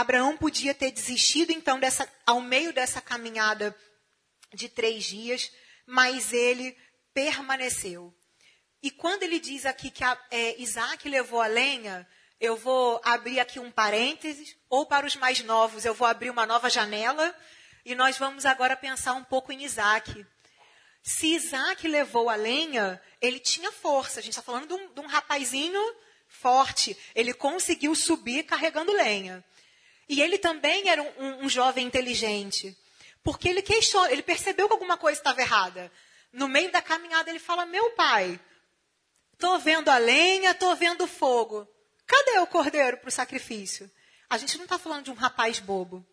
Abraão 0.00 0.36
podia 0.36 0.74
ter 0.74 0.90
desistido, 0.90 1.52
então, 1.52 1.80
dessa, 1.80 2.06
ao 2.26 2.40
meio 2.40 2.72
dessa 2.72 3.00
caminhada 3.00 3.74
de 4.52 4.68
três 4.68 5.04
dias, 5.04 5.50
mas 5.86 6.32
ele 6.32 6.76
permaneceu. 7.14 8.14
E 8.82 8.90
quando 8.90 9.22
ele 9.22 9.40
diz 9.40 9.64
aqui 9.64 9.90
que 9.90 10.04
a, 10.04 10.18
é, 10.30 10.60
Isaac 10.60 11.08
levou 11.08 11.40
a 11.40 11.46
lenha, 11.46 12.06
eu 12.38 12.56
vou 12.56 13.00
abrir 13.04 13.40
aqui 13.40 13.58
um 13.58 13.70
parênteses, 13.70 14.54
ou 14.68 14.84
para 14.84 15.06
os 15.06 15.16
mais 15.16 15.40
novos, 15.40 15.84
eu 15.84 15.94
vou 15.94 16.06
abrir 16.06 16.28
uma 16.28 16.44
nova 16.44 16.68
janela, 16.68 17.34
e 17.84 17.94
nós 17.94 18.18
vamos 18.18 18.44
agora 18.44 18.76
pensar 18.76 19.14
um 19.14 19.24
pouco 19.24 19.50
em 19.50 19.64
Isaac. 19.64 20.26
Se 21.02 21.34
Isaac 21.34 21.88
levou 21.88 22.28
a 22.28 22.34
lenha, 22.34 23.00
ele 23.20 23.38
tinha 23.38 23.72
força. 23.72 24.20
A 24.20 24.22
gente 24.22 24.32
está 24.32 24.42
falando 24.42 24.66
de 24.66 24.74
um, 24.74 24.92
de 24.92 25.00
um 25.00 25.06
rapazinho 25.06 25.80
forte. 26.28 26.96
Ele 27.14 27.32
conseguiu 27.32 27.94
subir 27.94 28.42
carregando 28.42 28.92
lenha. 28.92 29.42
E 30.08 30.22
ele 30.22 30.38
também 30.38 30.88
era 30.88 31.02
um, 31.02 31.44
um 31.44 31.48
jovem 31.48 31.86
inteligente. 31.86 32.76
Porque 33.22 33.48
ele 33.48 33.62
questionou, 33.62 34.08
ele 34.08 34.22
percebeu 34.22 34.68
que 34.68 34.72
alguma 34.72 34.96
coisa 34.96 35.18
estava 35.18 35.40
errada. 35.40 35.90
No 36.32 36.48
meio 36.48 36.70
da 36.70 36.80
caminhada 36.80 37.30
ele 37.30 37.38
fala: 37.38 37.66
Meu 37.66 37.90
pai, 37.92 38.38
estou 39.32 39.58
vendo 39.58 39.88
a 39.88 39.98
lenha, 39.98 40.52
estou 40.52 40.74
vendo 40.76 41.04
o 41.04 41.08
fogo. 41.08 41.66
Cadê 42.06 42.38
o 42.38 42.46
cordeiro 42.46 42.98
para 42.98 43.08
o 43.08 43.12
sacrifício? 43.12 43.90
A 44.30 44.38
gente 44.38 44.56
não 44.56 44.64
está 44.64 44.78
falando 44.78 45.04
de 45.04 45.10
um 45.10 45.14
rapaz 45.14 45.58
bobo. 45.58 46.06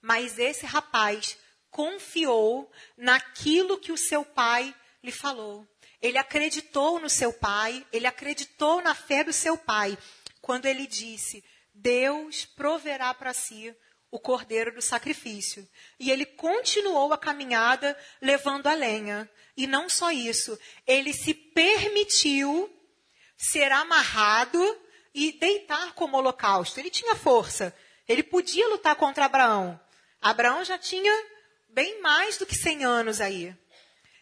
Mas 0.00 0.38
esse 0.38 0.66
rapaz 0.66 1.36
confiou 1.70 2.70
naquilo 2.96 3.78
que 3.78 3.90
o 3.90 3.96
seu 3.96 4.24
pai 4.24 4.74
lhe 5.02 5.10
falou. 5.10 5.66
Ele 6.00 6.18
acreditou 6.18 7.00
no 7.00 7.08
seu 7.08 7.32
pai, 7.32 7.84
ele 7.92 8.06
acreditou 8.06 8.82
na 8.82 8.94
fé 8.94 9.24
do 9.24 9.32
seu 9.32 9.56
pai, 9.56 9.96
quando 10.40 10.66
ele 10.66 10.86
disse: 10.86 11.44
Deus 11.74 12.44
proverá 12.44 13.12
para 13.14 13.32
si 13.32 13.74
o 14.10 14.18
cordeiro 14.20 14.74
do 14.74 14.82
sacrifício. 14.82 15.66
E 15.98 16.10
ele 16.10 16.26
continuou 16.26 17.12
a 17.12 17.18
caminhada 17.18 17.96
levando 18.20 18.66
a 18.66 18.74
lenha. 18.74 19.28
E 19.56 19.66
não 19.66 19.88
só 19.88 20.10
isso, 20.10 20.58
ele 20.86 21.12
se 21.12 21.32
permitiu 21.32 22.70
ser 23.36 23.72
amarrado 23.72 24.60
e 25.14 25.32
deitar 25.32 25.94
como 25.94 26.16
holocausto. 26.16 26.78
Ele 26.78 26.90
tinha 26.90 27.16
força. 27.16 27.74
Ele 28.06 28.22
podia 28.22 28.68
lutar 28.68 28.96
contra 28.96 29.24
Abraão. 29.24 29.80
Abraão 30.20 30.64
já 30.64 30.78
tinha 30.78 31.12
bem 31.68 32.00
mais 32.00 32.36
do 32.36 32.46
que 32.46 32.54
100 32.54 32.84
anos 32.84 33.20
aí. 33.20 33.56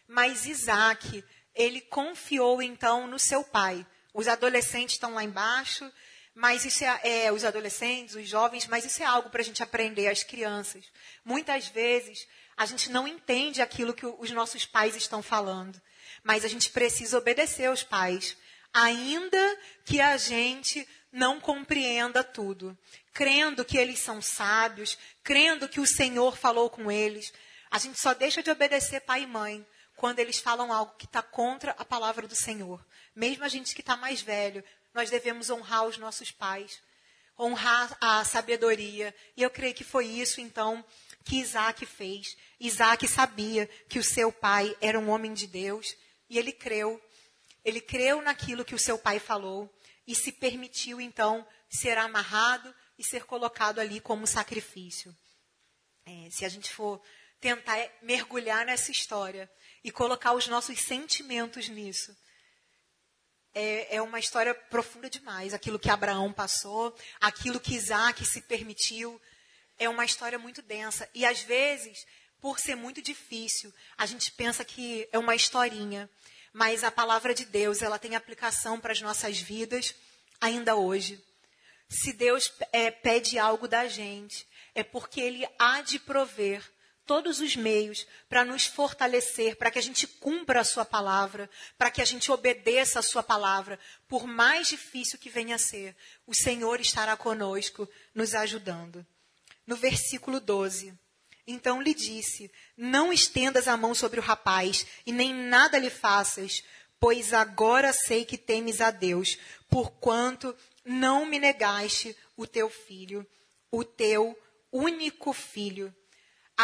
Mas 0.07 0.45
Isaac, 0.45 1.23
ele 1.53 1.81
confiou 1.81 2.61
então 2.61 3.07
no 3.07 3.19
seu 3.19 3.43
pai. 3.43 3.85
Os 4.13 4.27
adolescentes 4.27 4.95
estão 4.95 5.13
lá 5.13 5.23
embaixo, 5.23 5.91
mas 6.33 6.65
isso 6.65 6.83
é, 6.83 7.25
é 7.25 7.31
os 7.31 7.43
adolescentes, 7.43 8.15
os 8.15 8.27
jovens, 8.27 8.67
mas 8.67 8.85
isso 8.85 9.03
é 9.03 9.05
algo 9.05 9.29
para 9.29 9.41
a 9.41 9.43
gente 9.43 9.61
aprender, 9.61 10.07
as 10.07 10.23
crianças. 10.23 10.85
Muitas 11.25 11.67
vezes 11.67 12.27
a 12.55 12.65
gente 12.65 12.89
não 12.89 13.07
entende 13.07 13.61
aquilo 13.61 13.93
que 13.93 14.05
os 14.05 14.31
nossos 14.31 14.65
pais 14.65 14.95
estão 14.95 15.21
falando, 15.21 15.81
mas 16.23 16.45
a 16.45 16.47
gente 16.47 16.69
precisa 16.69 17.17
obedecer 17.17 17.65
aos 17.65 17.83
pais, 17.83 18.37
ainda 18.73 19.59
que 19.85 19.99
a 19.99 20.15
gente 20.17 20.87
não 21.11 21.39
compreenda 21.39 22.23
tudo, 22.23 22.77
crendo 23.13 23.65
que 23.65 23.77
eles 23.77 23.99
são 23.99 24.21
sábios, 24.21 24.97
crendo 25.23 25.67
que 25.67 25.79
o 25.79 25.87
Senhor 25.87 26.37
falou 26.37 26.69
com 26.69 26.89
eles. 26.89 27.33
A 27.69 27.77
gente 27.77 27.99
só 27.99 28.13
deixa 28.13 28.41
de 28.41 28.49
obedecer 28.49 29.01
pai 29.01 29.23
e 29.23 29.27
mãe 29.27 29.65
quando 29.95 30.19
eles 30.19 30.39
falam 30.39 30.71
algo 30.71 30.95
que 30.97 31.05
está 31.05 31.21
contra 31.21 31.75
a 31.77 31.85
palavra 31.85 32.27
do 32.27 32.35
Senhor. 32.35 32.83
Mesmo 33.15 33.43
a 33.43 33.47
gente 33.49 33.75
que 33.75 33.81
está 33.81 33.97
mais 33.97 34.21
velho, 34.21 34.63
nós 34.93 35.09
devemos 35.09 35.49
honrar 35.49 35.85
os 35.85 35.97
nossos 35.97 36.31
pais, 36.31 36.81
honrar 37.39 37.97
a 37.99 38.23
sabedoria. 38.23 39.15
E 39.35 39.41
eu 39.41 39.49
creio 39.49 39.73
que 39.73 39.83
foi 39.83 40.05
isso, 40.05 40.39
então, 40.39 40.83
que 41.23 41.37
Isaac 41.37 41.85
fez. 41.85 42.37
Isaac 42.59 43.07
sabia 43.07 43.67
que 43.87 43.99
o 43.99 44.03
seu 44.03 44.31
pai 44.31 44.75
era 44.81 44.99
um 44.99 45.09
homem 45.09 45.33
de 45.33 45.47
Deus 45.47 45.95
e 46.29 46.37
ele 46.37 46.51
creu. 46.51 47.01
Ele 47.63 47.79
creu 47.81 48.21
naquilo 48.21 48.65
que 48.65 48.75
o 48.75 48.79
seu 48.79 48.97
pai 48.97 49.19
falou 49.19 49.71
e 50.07 50.15
se 50.15 50.31
permitiu, 50.31 50.99
então, 50.99 51.47
ser 51.69 51.97
amarrado 51.97 52.73
e 52.97 53.03
ser 53.03 53.25
colocado 53.25 53.79
ali 53.79 53.99
como 53.99 54.27
sacrifício. 54.27 55.15
É, 56.05 56.29
se 56.31 56.43
a 56.43 56.49
gente 56.49 56.71
for 56.73 57.01
tentar 57.39 57.77
mergulhar 58.01 58.65
nessa 58.65 58.91
história 58.91 59.49
e 59.83 59.91
colocar 59.91 60.33
os 60.33 60.47
nossos 60.47 60.79
sentimentos 60.79 61.69
nisso, 61.69 62.15
é, 63.53 63.95
é 63.95 64.01
uma 64.01 64.19
história 64.19 64.53
profunda 64.53 65.09
demais. 65.09 65.53
Aquilo 65.53 65.79
que 65.79 65.89
Abraão 65.89 66.31
passou, 66.31 66.95
aquilo 67.19 67.59
que 67.59 67.75
Isaac 67.75 68.25
se 68.25 68.41
permitiu, 68.41 69.19
é 69.77 69.89
uma 69.89 70.05
história 70.05 70.39
muito 70.39 70.61
densa. 70.61 71.09
E 71.13 71.25
às 71.25 71.41
vezes, 71.41 72.05
por 72.39 72.59
ser 72.59 72.75
muito 72.75 73.01
difícil, 73.01 73.73
a 73.97 74.05
gente 74.05 74.31
pensa 74.31 74.63
que 74.63 75.07
é 75.11 75.19
uma 75.19 75.35
historinha. 75.35 76.09
Mas 76.53 76.83
a 76.83 76.91
palavra 76.91 77.33
de 77.33 77.45
Deus, 77.45 77.81
ela 77.81 77.97
tem 77.97 78.15
aplicação 78.15 78.79
para 78.79 78.91
as 78.91 79.01
nossas 79.01 79.39
vidas 79.39 79.95
ainda 80.39 80.75
hoje. 80.75 81.23
Se 81.87 82.13
Deus 82.13 82.51
é, 82.71 82.89
pede 82.91 83.37
algo 83.37 83.67
da 83.67 83.87
gente, 83.87 84.47
é 84.73 84.83
porque 84.83 85.21
Ele 85.21 85.47
há 85.59 85.81
de 85.81 85.99
prover 85.99 86.63
todos 87.05 87.39
os 87.39 87.55
meios 87.55 88.07
para 88.29 88.45
nos 88.45 88.65
fortalecer, 88.65 89.55
para 89.55 89.71
que 89.71 89.79
a 89.79 89.81
gente 89.81 90.07
cumpra 90.07 90.61
a 90.61 90.63
Sua 90.63 90.85
palavra, 90.85 91.49
para 91.77 91.91
que 91.91 92.01
a 92.01 92.05
gente 92.05 92.31
obedeça 92.31 92.99
a 92.99 93.03
Sua 93.03 93.23
palavra, 93.23 93.79
por 94.07 94.27
mais 94.27 94.67
difícil 94.67 95.19
que 95.19 95.29
venha 95.29 95.55
a 95.55 95.59
ser. 95.59 95.95
O 96.25 96.33
Senhor 96.33 96.79
estará 96.79 97.15
conosco, 97.17 97.87
nos 98.13 98.33
ajudando. 98.33 99.05
No 99.65 99.75
versículo 99.75 100.39
12. 100.39 100.93
Então 101.45 101.81
lhe 101.81 101.93
disse: 101.93 102.51
Não 102.77 103.11
estendas 103.11 103.67
a 103.67 103.75
mão 103.75 103.93
sobre 103.93 104.19
o 104.19 104.23
rapaz, 104.23 104.85
e 105.05 105.11
nem 105.11 105.33
nada 105.33 105.77
lhe 105.77 105.89
faças, 105.89 106.63
pois 106.99 107.33
agora 107.33 107.91
sei 107.91 108.23
que 108.23 108.37
temes 108.37 108.79
a 108.79 108.91
Deus, 108.91 109.37
porquanto 109.69 110.55
não 110.85 111.25
me 111.25 111.39
negaste 111.39 112.15
o 112.37 112.45
teu 112.45 112.69
filho, 112.69 113.25
o 113.71 113.83
teu 113.83 114.37
único 114.71 115.33
filho. 115.33 115.93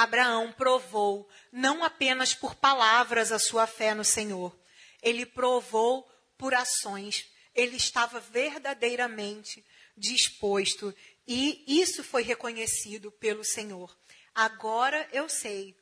Abraão 0.04 0.52
provou, 0.52 1.28
não 1.52 1.84
apenas 1.84 2.34
por 2.34 2.56
palavras, 2.56 3.32
a 3.32 3.40
sua 3.40 3.66
fé 3.66 3.94
no 3.94 4.04
Senhor, 4.04 4.58
ele 5.02 5.26
provou 5.26 6.08
por 6.38 6.54
ações. 6.54 7.26
Ele 7.56 7.76
estava 7.76 8.20
verdadeiramente 8.20 9.66
disposto 9.96 10.94
e 11.28 11.64
isso 11.68 12.04
foi 12.04 12.22
reconhecido 12.22 13.12
pelo 13.12 13.44
Senhor. 13.44 13.98
Agora 14.34 15.08
eu 15.12 15.28
sei 15.28 15.76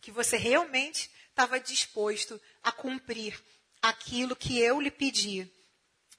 que 0.00 0.10
você 0.10 0.36
realmente 0.36 1.10
estava 1.28 1.60
disposto 1.60 2.40
a 2.62 2.72
cumprir 2.72 3.40
aquilo 3.80 4.34
que 4.34 4.58
eu 4.58 4.80
lhe 4.80 4.90
pedi. 4.90 5.48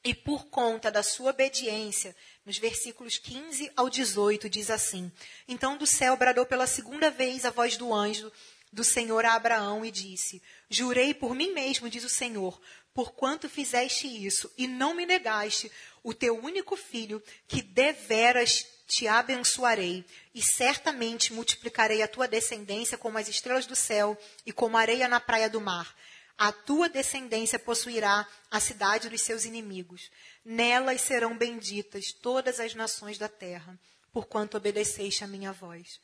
E 0.04 0.16
por 0.16 0.46
conta 0.46 0.90
da 0.90 1.04
sua 1.04 1.30
obediência, 1.30 2.16
nos 2.46 2.58
versículos 2.58 3.18
15 3.18 3.72
ao 3.76 3.90
18, 3.90 4.50
diz 4.50 4.70
assim: 4.70 5.12
Então 5.48 5.78
do 5.78 5.86
céu 5.86 6.16
bradou 6.18 6.46
pela 6.46 6.68
segunda 6.68 7.12
vez 7.12 7.46
a 7.46 7.50
voz 7.50 7.78
do 7.78 7.94
anjo 7.94 8.32
do 8.72 8.84
Senhor 8.84 9.26
a 9.26 9.34
Abraão 9.34 9.86
e 9.86 9.92
disse: 9.92 10.42
Jurei 10.70 11.14
por 11.14 11.36
mim 11.36 11.54
mesmo, 11.54 11.90
diz 11.90 12.04
o 12.04 12.10
Senhor, 12.10 12.60
porquanto 12.94 13.50
fizeste 13.50 14.08
isso 14.08 14.52
e 14.58 14.68
não 14.68 14.94
me 14.94 15.06
negaste 15.06 15.72
o 16.04 16.14
teu 16.14 16.38
único 16.38 16.76
filho, 16.76 17.22
que 17.48 17.62
deveras 17.62 18.66
te 18.88 19.08
abençoarei 19.08 20.04
e 20.34 20.42
certamente 20.42 21.32
multiplicarei 21.32 22.02
a 22.02 22.08
tua 22.08 22.28
descendência 22.28 22.98
como 22.98 23.18
as 23.18 23.28
estrelas 23.28 23.66
do 23.66 23.76
céu 23.76 24.18
e 24.46 24.52
como 24.52 24.78
areia 24.78 25.08
na 25.08 25.20
praia 25.20 25.50
do 25.50 25.62
mar. 25.62 25.96
A 26.38 26.52
tua 26.52 26.90
descendência 26.90 27.60
possuirá 27.60 28.28
a 28.50 28.60
cidade 28.60 29.10
dos 29.10 29.22
seus 29.22 29.46
inimigos. 29.46 30.10
Nelas 30.44 31.02
serão 31.02 31.38
benditas 31.38 32.12
todas 32.12 32.60
as 32.60 32.74
nações 32.74 33.18
da 33.18 33.28
terra, 33.28 33.80
porquanto 34.12 34.58
obedeceste 34.58 35.24
a 35.24 35.28
minha 35.28 35.52
voz. 35.52 36.00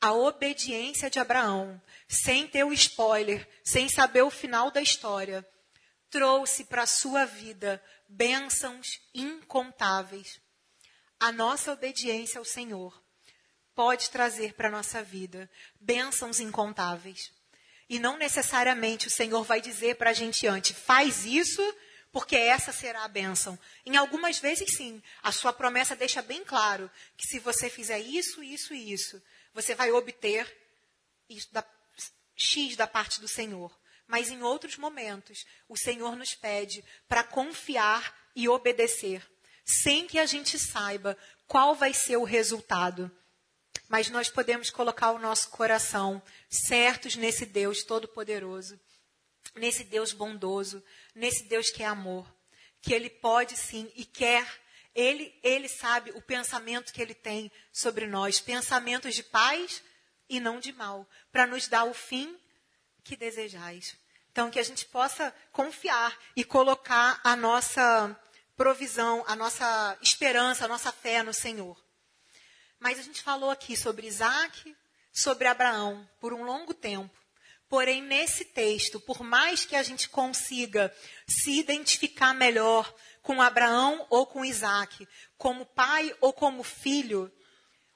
A 0.00 0.12
obediência 0.12 1.10
de 1.10 1.18
Abraão, 1.18 1.80
sem 2.08 2.46
ter 2.46 2.64
o 2.64 2.72
spoiler, 2.72 3.48
sem 3.64 3.88
saber 3.88 4.22
o 4.22 4.30
final 4.30 4.70
da 4.70 4.80
história, 4.80 5.46
trouxe 6.10 6.64
para 6.64 6.82
a 6.82 6.86
sua 6.86 7.24
vida 7.24 7.82
bênçãos 8.08 9.00
incontáveis 9.14 10.40
a 11.18 11.32
nossa 11.32 11.72
obediência 11.72 12.38
ao 12.38 12.44
Senhor 12.44 13.02
pode 13.74 14.10
trazer 14.10 14.54
para 14.54 14.68
a 14.68 14.70
nossa 14.70 15.02
vida 15.02 15.50
bênçãos 15.80 16.40
incontáveis. 16.40 17.32
E 17.88 17.98
não 17.98 18.16
necessariamente 18.16 19.06
o 19.06 19.10
Senhor 19.10 19.42
vai 19.42 19.60
dizer 19.60 19.96
para 19.96 20.10
a 20.10 20.14
gente 20.14 20.46
antes, 20.46 20.76
faz 20.76 21.24
isso, 21.24 21.62
porque 22.16 22.34
essa 22.34 22.72
será 22.72 23.04
a 23.04 23.08
bênção. 23.08 23.58
Em 23.84 23.94
algumas 23.94 24.38
vezes, 24.38 24.74
sim, 24.74 25.02
a 25.22 25.30
sua 25.30 25.52
promessa 25.52 25.94
deixa 25.94 26.22
bem 26.22 26.42
claro 26.42 26.90
que 27.14 27.26
se 27.26 27.38
você 27.38 27.68
fizer 27.68 27.98
isso, 27.98 28.42
isso 28.42 28.72
e 28.72 28.90
isso, 28.90 29.22
você 29.52 29.74
vai 29.74 29.92
obter 29.92 30.50
isso 31.28 31.52
da, 31.52 31.62
X 32.34 32.74
da 32.74 32.86
parte 32.86 33.20
do 33.20 33.28
Senhor. 33.28 33.70
Mas 34.06 34.30
em 34.30 34.42
outros 34.42 34.78
momentos, 34.78 35.44
o 35.68 35.76
Senhor 35.76 36.16
nos 36.16 36.34
pede 36.34 36.82
para 37.06 37.22
confiar 37.22 38.16
e 38.34 38.48
obedecer 38.48 39.22
sem 39.66 40.06
que 40.06 40.18
a 40.18 40.24
gente 40.24 40.58
saiba 40.58 41.18
qual 41.46 41.74
vai 41.74 41.92
ser 41.92 42.16
o 42.16 42.24
resultado. 42.24 43.10
Mas 43.90 44.08
nós 44.08 44.30
podemos 44.30 44.70
colocar 44.70 45.10
o 45.10 45.18
nosso 45.18 45.50
coração 45.50 46.22
certos 46.48 47.14
nesse 47.14 47.44
Deus 47.44 47.82
todo-poderoso, 47.82 48.80
nesse 49.54 49.84
Deus 49.84 50.12
bondoso, 50.12 50.82
nesse 51.14 51.44
Deus 51.44 51.70
que 51.70 51.82
é 51.82 51.86
amor, 51.86 52.30
que 52.82 52.92
Ele 52.92 53.10
pode 53.10 53.56
sim 53.56 53.90
e 53.94 54.04
quer. 54.04 54.46
Ele, 54.94 55.38
ele 55.42 55.68
sabe 55.68 56.10
o 56.12 56.22
pensamento 56.22 56.92
que 56.92 57.02
Ele 57.02 57.14
tem 57.14 57.52
sobre 57.72 58.06
nós, 58.06 58.40
pensamentos 58.40 59.14
de 59.14 59.22
paz 59.22 59.82
e 60.28 60.40
não 60.40 60.58
de 60.58 60.72
mal, 60.72 61.08
para 61.30 61.46
nos 61.46 61.68
dar 61.68 61.84
o 61.84 61.94
fim 61.94 62.38
que 63.04 63.16
desejais. 63.16 63.96
Então, 64.32 64.50
que 64.50 64.58
a 64.58 64.62
gente 64.62 64.84
possa 64.86 65.34
confiar 65.52 66.18
e 66.34 66.44
colocar 66.44 67.20
a 67.24 67.34
nossa 67.34 68.18
provisão, 68.56 69.24
a 69.26 69.36
nossa 69.36 69.96
esperança, 70.02 70.64
a 70.64 70.68
nossa 70.68 70.90
fé 70.90 71.22
no 71.22 71.32
Senhor. 71.32 71.82
Mas 72.78 72.98
a 72.98 73.02
gente 73.02 73.22
falou 73.22 73.50
aqui 73.50 73.76
sobre 73.76 74.06
Isaac, 74.06 74.76
sobre 75.12 75.46
Abraão, 75.46 76.08
por 76.20 76.34
um 76.34 76.42
longo 76.42 76.74
tempo. 76.74 77.14
Porém, 77.68 78.00
nesse 78.00 78.44
texto, 78.44 79.00
por 79.00 79.22
mais 79.22 79.64
que 79.64 79.74
a 79.74 79.82
gente 79.82 80.08
consiga 80.08 80.94
se 81.26 81.58
identificar 81.58 82.32
melhor 82.32 82.94
com 83.22 83.42
Abraão 83.42 84.06
ou 84.08 84.24
com 84.24 84.44
Isaac, 84.44 85.06
como 85.36 85.66
pai 85.66 86.14
ou 86.20 86.32
como 86.32 86.62
filho, 86.62 87.32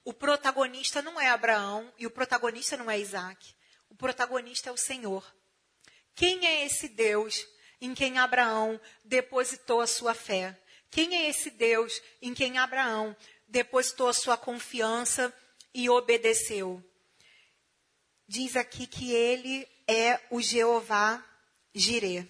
o 0.05 0.13
protagonista 0.13 1.01
não 1.01 1.21
é 1.21 1.29
Abraão 1.29 1.93
e 1.99 2.07
o 2.07 2.11
protagonista 2.11 2.77
não 2.77 2.91
é 2.91 2.99
Isaac. 2.99 3.55
O 3.89 3.95
protagonista 3.95 4.71
é 4.71 4.73
o 4.73 4.77
Senhor. 4.77 5.25
Quem 6.15 6.47
é 6.47 6.67
esse 6.67 6.89
Deus 6.89 7.47
em 7.81 7.95
quem 7.95 8.19
Abraão 8.19 8.81
depositou 9.05 9.81
a 9.81 9.87
sua 9.87 10.15
fé. 10.15 10.61
Quem 10.91 11.17
é 11.17 11.29
esse 11.29 11.51
Deus 11.51 12.03
em 12.21 12.35
quem 12.35 12.59
Abraão 12.59 13.17
depositou 13.47 14.09
a 14.09 14.13
sua 14.13 14.37
confiança 14.37 15.33
e 15.73 15.89
obedeceu. 15.89 16.85
Diz 18.33 18.55
aqui 18.55 18.87
que 18.87 19.11
ele 19.13 19.67
é 19.89 20.21
o 20.31 20.41
Jeová 20.41 21.21
Jireh. 21.75 22.29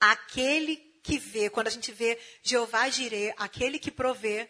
Aquele 0.00 0.76
que 1.02 1.18
vê, 1.18 1.50
quando 1.50 1.66
a 1.66 1.70
gente 1.70 1.92
vê 1.92 2.18
Jeová 2.42 2.88
Jireh, 2.88 3.34
aquele 3.36 3.78
que 3.78 3.90
provê, 3.90 4.48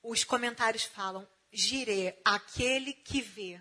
os 0.00 0.22
comentários 0.22 0.84
falam 0.84 1.28
Jireh, 1.52 2.16
aquele 2.24 2.92
que 2.92 3.20
vê, 3.20 3.60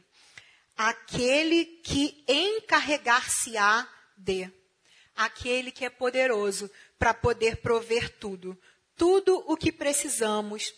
aquele 0.78 1.66
que 1.66 2.24
encarregar-se-á 2.28 3.92
de, 4.16 4.54
aquele 5.16 5.72
que 5.72 5.84
é 5.84 5.90
poderoso 5.90 6.70
para 7.00 7.12
poder 7.12 7.58
prover 7.58 8.20
tudo, 8.20 8.56
tudo 8.96 9.44
o 9.48 9.58
que 9.58 9.72
precisamos 9.72 10.72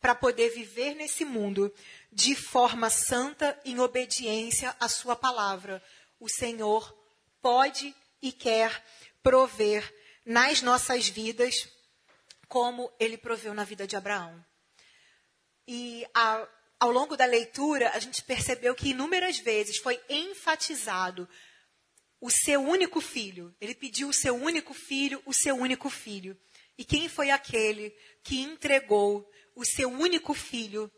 para 0.00 0.14
poder 0.14 0.50
viver 0.50 0.94
nesse 0.94 1.24
mundo 1.24 1.72
de 2.12 2.34
forma 2.34 2.88
santa, 2.90 3.58
em 3.64 3.80
obediência 3.80 4.74
à 4.78 4.88
Sua 4.88 5.16
palavra. 5.16 5.82
O 6.20 6.28
Senhor 6.28 6.96
pode 7.40 7.94
e 8.22 8.32
quer 8.32 8.84
prover 9.22 9.94
nas 10.24 10.62
nossas 10.62 11.08
vidas, 11.08 11.68
como 12.48 12.92
Ele 12.98 13.16
proveu 13.16 13.54
na 13.54 13.64
vida 13.64 13.86
de 13.86 13.96
Abraão. 13.96 14.44
E 15.66 16.06
a, 16.14 16.48
ao 16.80 16.90
longo 16.90 17.16
da 17.16 17.24
leitura, 17.24 17.90
a 17.90 17.98
gente 17.98 18.22
percebeu 18.22 18.74
que 18.74 18.90
inúmeras 18.90 19.38
vezes 19.38 19.78
foi 19.78 20.00
enfatizado 20.08 21.28
o 22.20 22.30
seu 22.30 22.60
único 22.60 23.00
filho. 23.00 23.54
Ele 23.60 23.74
pediu 23.74 24.08
o 24.08 24.12
seu 24.12 24.34
único 24.34 24.72
filho, 24.74 25.22
o 25.26 25.32
seu 25.32 25.56
único 25.56 25.90
filho. 25.90 26.38
E 26.76 26.84
quem 26.84 27.08
foi 27.08 27.30
aquele 27.30 27.90
que 28.22 28.40
entregou 28.40 29.28
o 29.58 29.64
seu 29.64 29.90
único 29.90 30.34
filho 30.34 30.88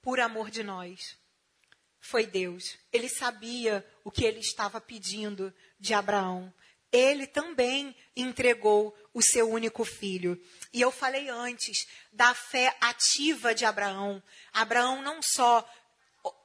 por 0.00 0.20
amor 0.20 0.52
de 0.52 0.62
nós? 0.62 1.16
Foi 1.98 2.24
Deus. 2.24 2.78
Ele 2.92 3.08
sabia 3.08 3.84
o 4.04 4.10
que 4.10 4.24
ele 4.24 4.38
estava 4.38 4.80
pedindo 4.80 5.52
de 5.80 5.92
Abraão. 5.92 6.54
Ele 6.92 7.26
também 7.26 7.94
entregou 8.14 8.96
o 9.12 9.20
seu 9.20 9.50
único 9.50 9.84
filho. 9.84 10.40
E 10.72 10.80
eu 10.80 10.92
falei 10.92 11.28
antes 11.28 11.88
da 12.12 12.32
fé 12.32 12.76
ativa 12.80 13.52
de 13.52 13.64
Abraão. 13.64 14.22
Abraão 14.52 15.02
não 15.02 15.20
só 15.20 15.68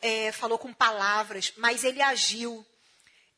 é, 0.01 0.31
falou 0.31 0.57
com 0.57 0.73
palavras, 0.73 1.53
mas 1.57 1.83
ele 1.83 2.01
agiu. 2.01 2.65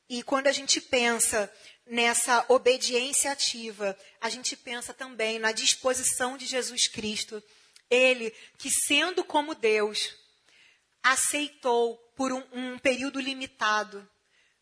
E 0.07 0.23
quando 0.23 0.47
a 0.47 0.53
gente 0.53 0.79
pensa 0.79 1.53
nessa 1.85 2.45
obediência 2.47 3.29
ativa, 3.29 3.97
a 4.21 4.29
gente 4.29 4.55
pensa 4.55 4.93
também 4.93 5.37
na 5.37 5.51
disposição 5.51 6.37
de 6.37 6.45
Jesus 6.45 6.87
Cristo. 6.87 7.43
Ele, 7.89 8.31
que 8.57 8.69
sendo 8.69 9.23
como 9.23 9.55
Deus, 9.55 10.15
aceitou 11.01 11.97
por 12.15 12.31
um, 12.31 12.43
um 12.51 12.79
período 12.79 13.19
limitado 13.19 14.07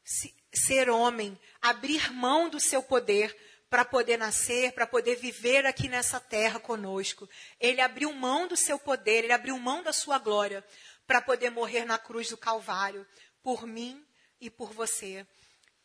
se, 0.03 0.33
ser 0.53 0.89
homem, 0.89 1.37
abrir 1.61 2.11
mão 2.13 2.49
do 2.49 2.59
seu 2.59 2.81
poder 2.81 3.35
para 3.69 3.83
poder 3.83 4.17
nascer, 4.17 4.71
para 4.71 4.87
poder 4.87 5.15
viver 5.15 5.65
aqui 5.65 5.89
nessa 5.89 6.19
terra 6.19 6.59
conosco. 6.59 7.29
Ele 7.59 7.81
abriu 7.81 8.13
mão 8.13 8.47
do 8.47 8.55
seu 8.55 8.79
poder, 8.79 9.25
ele 9.25 9.33
abriu 9.33 9.57
mão 9.59 9.83
da 9.83 9.91
sua 9.91 10.17
glória 10.17 10.63
para 11.05 11.21
poder 11.21 11.49
morrer 11.49 11.85
na 11.85 11.97
cruz 11.97 12.29
do 12.29 12.37
Calvário 12.37 13.05
por 13.43 13.65
mim 13.65 14.05
e 14.39 14.49
por 14.49 14.71
você. 14.71 15.25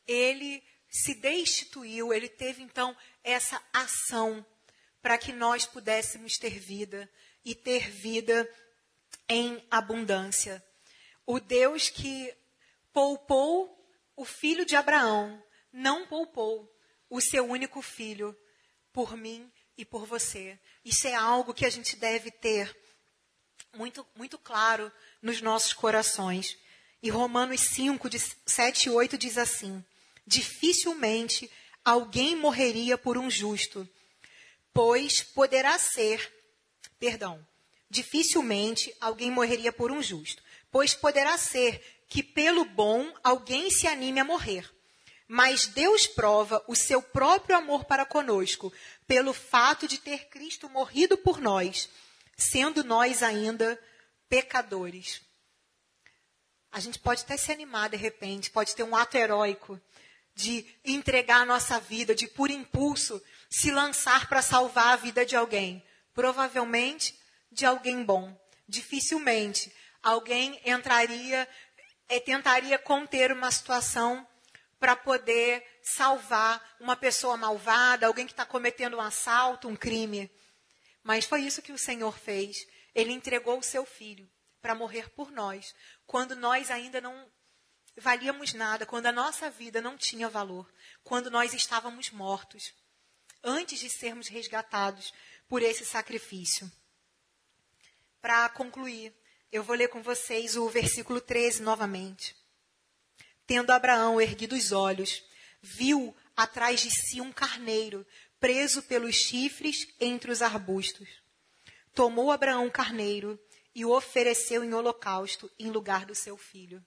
Ele 0.07 0.63
se 0.89 1.15
destituiu, 1.15 2.13
ele 2.13 2.29
teve 2.29 2.63
então 2.63 2.97
essa 3.25 3.61
ação 3.73 4.45
para 5.01 5.19
que 5.19 5.33
nós 5.33 5.65
pudéssemos 5.65 6.37
ter 6.39 6.59
vida 6.59 7.11
e 7.45 7.55
ter 7.55 7.91
vida 7.91 8.49
em 9.29 9.63
abundância. 9.71 10.63
O 11.27 11.41
Deus 11.41 11.89
que 11.89 12.33
poupou 12.93 13.79
o 14.17 14.25
filho 14.25 14.65
de 14.65 14.77
Abraão, 14.77 15.43
não 15.73 16.07
poupou 16.07 16.71
o 17.09 17.21
seu 17.21 17.47
único 17.49 17.81
filho 17.81 18.37
por 18.93 19.17
mim 19.17 19.51
e 19.77 19.85
por 19.85 20.07
você. 20.07 20.59
Isso 20.85 21.07
é 21.07 21.15
algo 21.15 21.55
que 21.55 21.65
a 21.65 21.71
gente 21.71 21.97
deve 21.97 22.31
ter 22.31 22.77
muito, 23.75 24.07
muito 24.15 24.39
claro 24.39 24.93
nos 25.21 25.41
nossos 25.41 25.73
corações. 25.73 26.57
E 27.03 27.11
Romanos 27.11 27.61
5, 27.61 28.09
de 28.09 28.19
7 28.47 28.87
e 28.87 28.91
8 28.91 29.19
diz 29.19 29.39
assim: 29.39 29.85
dificilmente 30.27 31.51
alguém 31.85 32.37
morreria 32.37 32.97
por 32.97 33.19
um 33.19 33.31
justo, 33.31 33.89
pois 34.73 35.23
poderá 35.23 35.79
ser, 35.79 36.33
perdão, 36.99 37.47
dificilmente 37.89 38.95
alguém 39.01 39.31
morreria 39.31 39.73
por 39.73 39.91
um 39.91 40.03
justo, 40.03 40.43
pois 40.71 40.95
poderá 40.95 41.37
ser 41.37 42.05
que 42.09 42.23
pelo 42.23 42.65
bom 42.65 43.13
alguém 43.23 43.71
se 43.71 43.87
anime 43.87 44.21
a 44.21 44.25
morrer. 44.25 44.71
Mas 45.27 45.67
Deus 45.67 46.07
prova 46.07 46.63
o 46.69 46.77
seu 46.77 47.01
próprio 47.01 47.57
amor 47.57 47.85
para 47.85 48.05
conosco, 48.05 48.73
pelo 49.07 49.33
fato 49.33 49.89
de 49.89 49.99
ter 49.99 50.29
Cristo 50.29 50.69
morrido 50.69 51.17
por 51.17 51.41
nós, 51.41 51.89
sendo 52.37 52.85
nós 52.85 53.23
ainda 53.23 53.79
pecadores. 54.29 55.23
A 56.71 56.81
gente 56.81 56.99
pode 56.99 57.23
até 57.23 57.37
se 57.37 57.53
animar 57.53 57.91
de 57.91 57.97
repente, 57.97 58.51
pode 58.51 58.75
ter 58.75 58.83
um 58.83 58.97
ato 58.97 59.17
heróico, 59.17 59.81
de 60.35 60.67
entregar 60.85 61.43
a 61.43 61.47
nossa 61.47 61.79
vida, 61.79 62.15
de 62.15 62.27
por 62.27 62.51
impulso 62.51 63.23
se 63.51 63.71
lançar 63.71 64.29
para 64.29 64.41
salvar 64.41 64.95
a 64.95 64.97
vida 64.97 65.27
de 65.27 65.37
alguém. 65.37 65.85
Provavelmente 66.15 67.19
de 67.51 67.67
alguém 67.67 68.03
bom. 68.05 68.37
Dificilmente 68.69 69.73
alguém 70.03 70.61
entraria, 70.65 71.49
é, 72.09 72.19
tentaria 72.19 72.79
conter 72.79 73.33
uma 73.33 73.51
situação 73.51 74.27
para 74.79 74.97
poder 74.97 75.65
salvar 75.83 76.61
uma 76.81 76.97
pessoa 76.97 77.37
malvada, 77.37 78.07
alguém 78.07 78.27
que 78.27 78.33
está 78.33 78.45
cometendo 78.45 78.97
um 78.97 79.01
assalto, 79.01 79.69
um 79.69 79.77
crime. 79.77 80.31
Mas 81.05 81.25
foi 81.25 81.43
isso 81.43 81.63
que 81.63 81.73
o 81.73 81.79
Senhor 81.79 82.19
fez. 82.19 82.67
Ele 82.95 83.13
entregou 83.13 83.59
o 83.59 83.63
seu 83.63 83.85
filho 83.85 84.29
para 84.61 84.75
morrer 84.75 85.11
por 85.11 85.31
nós, 85.31 85.75
quando 86.07 86.37
nós 86.37 86.71
ainda 86.71 87.01
não 87.01 87.31
valíamos 87.97 88.55
nada, 88.55 88.87
quando 88.87 89.07
a 89.07 89.13
nossa 89.13 89.51
vida 89.51 89.81
não 89.81 89.97
tinha 89.97 90.29
valor, 90.29 90.73
quando 91.03 91.31
nós 91.31 91.53
estávamos 91.53 92.11
mortos, 92.11 92.73
antes 93.43 93.81
de 93.81 93.91
sermos 93.91 94.29
resgatados 94.29 95.13
por 95.53 95.63
esse 95.63 95.85
sacrifício. 95.85 96.73
Para 98.23 98.49
concluir, 98.49 99.13
eu 99.53 99.63
vou 99.63 99.77
ler 99.77 99.89
com 99.89 100.03
vocês 100.03 100.57
o 100.57 100.67
versículo 100.71 101.21
13 101.21 101.61
novamente. 101.61 102.35
Tendo 103.47 103.71
Abraão 103.71 104.19
erguido 104.19 104.57
os 104.57 104.73
olhos, 104.73 105.23
viu 105.61 106.17
atrás 106.35 106.81
de 106.81 106.91
si 106.91 107.21
um 107.21 107.31
carneiro, 107.31 108.07
preso 108.41 108.83
pelos 108.85 109.15
chifres 109.15 109.87
entre 110.01 110.33
os 110.33 110.41
arbustos. 110.41 111.07
Tomou 111.95 112.33
Abraão 112.33 112.67
o 112.67 112.73
carneiro 112.73 113.39
e 113.75 113.85
o 113.85 113.91
ofereceu 113.95 114.65
em 114.65 114.73
holocausto 114.73 115.51
em 115.59 115.69
lugar 115.69 116.07
do 116.07 116.15
seu 116.15 116.39
filho. 116.39 116.83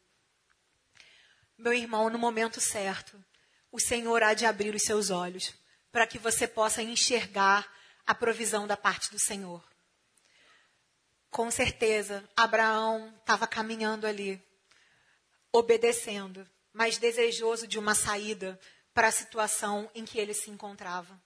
Meu 1.56 1.72
irmão, 1.72 2.10
no 2.10 2.18
momento 2.18 2.60
certo, 2.60 3.24
o 3.72 3.80
Senhor 3.80 4.24
há 4.24 4.34
de 4.34 4.44
abrir 4.44 4.74
os 4.74 4.82
seus 4.82 5.12
olhos 5.12 5.54
para 5.92 6.08
que 6.08 6.18
você 6.18 6.48
possa 6.48 6.82
enxergar 6.82 7.76
a 8.06 8.14
provisão 8.14 8.68
da 8.68 8.78
parte 8.78 9.12
do 9.12 9.20
Senhor. 9.20 9.64
Com 11.30 11.52
certeza, 11.52 12.28
Abraão 12.36 13.14
estava 13.20 13.48
caminhando 13.48 14.08
ali, 14.08 14.42
obedecendo, 15.52 16.48
mas 16.72 16.98
desejoso 16.98 17.68
de 17.68 17.78
uma 17.78 17.96
saída 17.96 18.60
para 18.94 19.08
a 19.08 19.12
situação 19.12 19.90
em 19.94 20.06
que 20.06 20.20
ele 20.20 20.34
se 20.34 20.50
encontrava. 20.50 21.22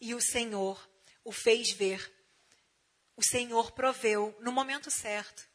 E 0.00 0.14
o 0.14 0.20
Senhor 0.20 0.88
o 1.24 1.32
fez 1.32 1.72
ver. 1.72 2.12
O 3.16 3.22
Senhor 3.22 3.72
proveu, 3.72 4.36
no 4.40 4.52
momento 4.52 4.90
certo, 4.90 5.46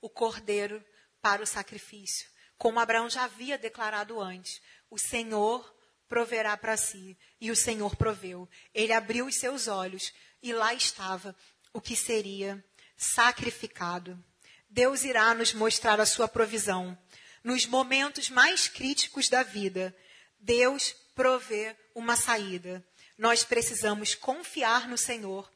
o 0.00 0.08
cordeiro 0.08 0.84
para 1.20 1.42
o 1.42 1.46
sacrifício 1.46 2.34
como 2.56 2.80
Abraão 2.80 3.10
já 3.10 3.24
havia 3.24 3.58
declarado 3.58 4.20
antes, 4.20 4.60
o 4.90 4.98
Senhor 4.98 5.74
proverá 6.08 6.56
para 6.56 6.76
si. 6.76 7.16
E 7.40 7.50
o 7.50 7.56
Senhor 7.56 7.96
proveu. 7.96 8.48
Ele 8.74 8.92
abriu 8.92 9.26
os 9.26 9.36
seus 9.36 9.68
olhos 9.68 10.12
e 10.42 10.52
lá 10.52 10.74
estava 10.74 11.34
o 11.72 11.80
que 11.80 11.96
seria 11.96 12.64
sacrificado. 12.96 14.22
Deus 14.68 15.04
irá 15.04 15.34
nos 15.34 15.52
mostrar 15.52 16.00
a 16.00 16.06
sua 16.06 16.28
provisão. 16.28 16.98
Nos 17.42 17.66
momentos 17.66 18.30
mais 18.30 18.68
críticos 18.68 19.28
da 19.28 19.42
vida, 19.42 19.94
Deus 20.38 20.94
provê 21.14 21.76
uma 21.94 22.16
saída. 22.16 22.84
Nós 23.16 23.44
precisamos 23.44 24.14
confiar 24.14 24.88
no 24.88 24.98
Senhor 24.98 25.50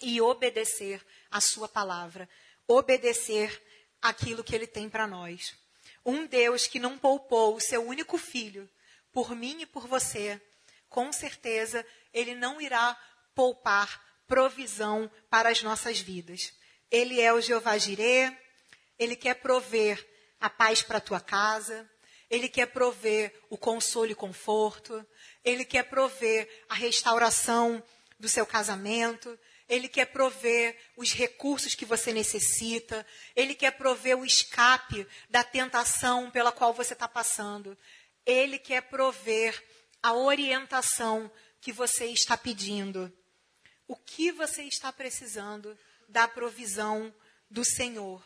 e 0.00 0.20
obedecer 0.20 1.04
a 1.30 1.40
sua 1.40 1.68
palavra, 1.68 2.28
obedecer 2.68 3.62
aquilo 4.00 4.44
que 4.44 4.54
ele 4.54 4.66
tem 4.66 4.88
para 4.88 5.06
nós. 5.06 5.54
Um 6.04 6.26
Deus 6.26 6.66
que 6.66 6.78
não 6.78 6.96
poupou 6.96 7.56
o 7.56 7.60
seu 7.60 7.84
único 7.84 8.16
filho 8.16 8.68
por 9.16 9.34
mim 9.34 9.62
e 9.62 9.66
por 9.66 9.86
você, 9.86 10.38
com 10.90 11.10
certeza 11.10 11.82
ele 12.12 12.34
não 12.34 12.60
irá 12.60 12.94
poupar 13.34 13.98
provisão 14.26 15.10
para 15.30 15.48
as 15.48 15.62
nossas 15.62 15.98
vidas. 15.98 16.52
Ele 16.90 17.18
é 17.18 17.32
o 17.32 17.40
Jeová 17.40 17.78
Jirê, 17.78 18.30
ele 18.98 19.16
quer 19.16 19.36
prover 19.36 20.06
a 20.38 20.50
paz 20.50 20.82
para 20.82 20.98
a 20.98 21.00
tua 21.00 21.18
casa, 21.18 21.90
ele 22.28 22.46
quer 22.46 22.66
prover 22.66 23.34
o 23.48 23.56
consolo 23.56 24.10
e 24.10 24.14
conforto, 24.14 25.02
ele 25.42 25.64
quer 25.64 25.84
prover 25.84 26.46
a 26.68 26.74
restauração 26.74 27.82
do 28.20 28.28
seu 28.28 28.44
casamento, 28.44 29.38
ele 29.66 29.88
quer 29.88 30.12
prover 30.12 30.76
os 30.94 31.14
recursos 31.14 31.74
que 31.74 31.86
você 31.86 32.12
necessita, 32.12 33.06
ele 33.34 33.54
quer 33.54 33.70
prover 33.78 34.18
o 34.18 34.26
escape 34.26 35.06
da 35.30 35.42
tentação 35.42 36.30
pela 36.30 36.52
qual 36.52 36.74
você 36.74 36.92
está 36.92 37.08
passando, 37.08 37.78
ele 38.26 38.58
quer 38.58 38.82
prover 38.82 39.64
a 40.02 40.12
orientação 40.12 41.30
que 41.60 41.72
você 41.72 42.06
está 42.06 42.36
pedindo. 42.36 43.12
O 43.88 43.96
que 43.96 44.32
você 44.32 44.64
está 44.64 44.92
precisando 44.92 45.78
da 46.08 46.26
provisão 46.26 47.14
do 47.48 47.64
Senhor? 47.64 48.22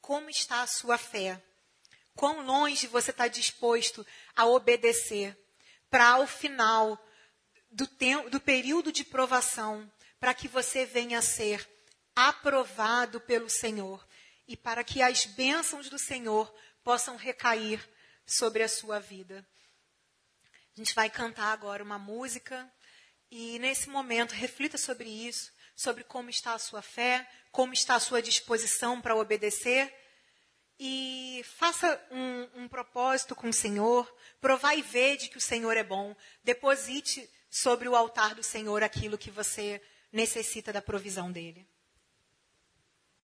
Como 0.00 0.28
está 0.28 0.62
a 0.62 0.66
sua 0.66 0.98
fé? 0.98 1.42
Quão 2.14 2.44
longe 2.44 2.86
você 2.86 3.10
está 3.10 3.26
disposto 3.26 4.06
a 4.36 4.46
obedecer 4.46 5.36
para 5.90 6.08
ao 6.08 6.26
final 6.26 7.02
do, 7.70 7.86
tempo, 7.86 8.28
do 8.28 8.40
período 8.40 8.92
de 8.92 9.04
provação, 9.04 9.90
para 10.20 10.34
que 10.34 10.46
você 10.46 10.84
venha 10.84 11.18
a 11.18 11.22
ser 11.22 11.66
aprovado 12.14 13.20
pelo 13.20 13.48
Senhor 13.48 14.06
e 14.46 14.56
para 14.56 14.84
que 14.84 15.00
as 15.00 15.24
bênçãos 15.24 15.88
do 15.88 15.98
Senhor 15.98 16.54
possam 16.84 17.16
recair 17.16 17.80
sobre 18.26 18.62
a 18.62 18.68
sua 18.68 18.98
vida. 18.98 19.46
A 20.74 20.80
gente 20.80 20.94
vai 20.94 21.10
cantar 21.10 21.52
agora 21.52 21.84
uma 21.84 21.98
música 21.98 22.70
e 23.30 23.58
nesse 23.58 23.88
momento 23.88 24.32
reflita 24.32 24.78
sobre 24.78 25.08
isso, 25.08 25.52
sobre 25.74 26.04
como 26.04 26.30
está 26.30 26.54
a 26.54 26.58
sua 26.58 26.82
fé, 26.82 27.28
como 27.50 27.72
está 27.72 27.94
a 27.94 28.00
sua 28.00 28.22
disposição 28.22 29.00
para 29.00 29.16
obedecer 29.16 29.92
e 30.84 31.44
faça 31.44 32.00
um, 32.10 32.62
um, 32.62 32.68
propósito 32.68 33.36
com 33.36 33.48
o 33.48 33.52
Senhor, 33.52 34.12
provai 34.40 34.78
e 34.78 34.82
vede 34.82 35.28
que 35.28 35.38
o 35.38 35.40
Senhor 35.40 35.76
é 35.76 35.84
bom, 35.84 36.16
deposite 36.42 37.30
sobre 37.48 37.88
o 37.88 37.94
altar 37.94 38.34
do 38.34 38.42
Senhor 38.42 38.82
aquilo 38.82 39.18
que 39.18 39.30
você 39.30 39.80
necessita 40.10 40.72
da 40.72 40.82
provisão 40.82 41.30
dele. 41.30 41.66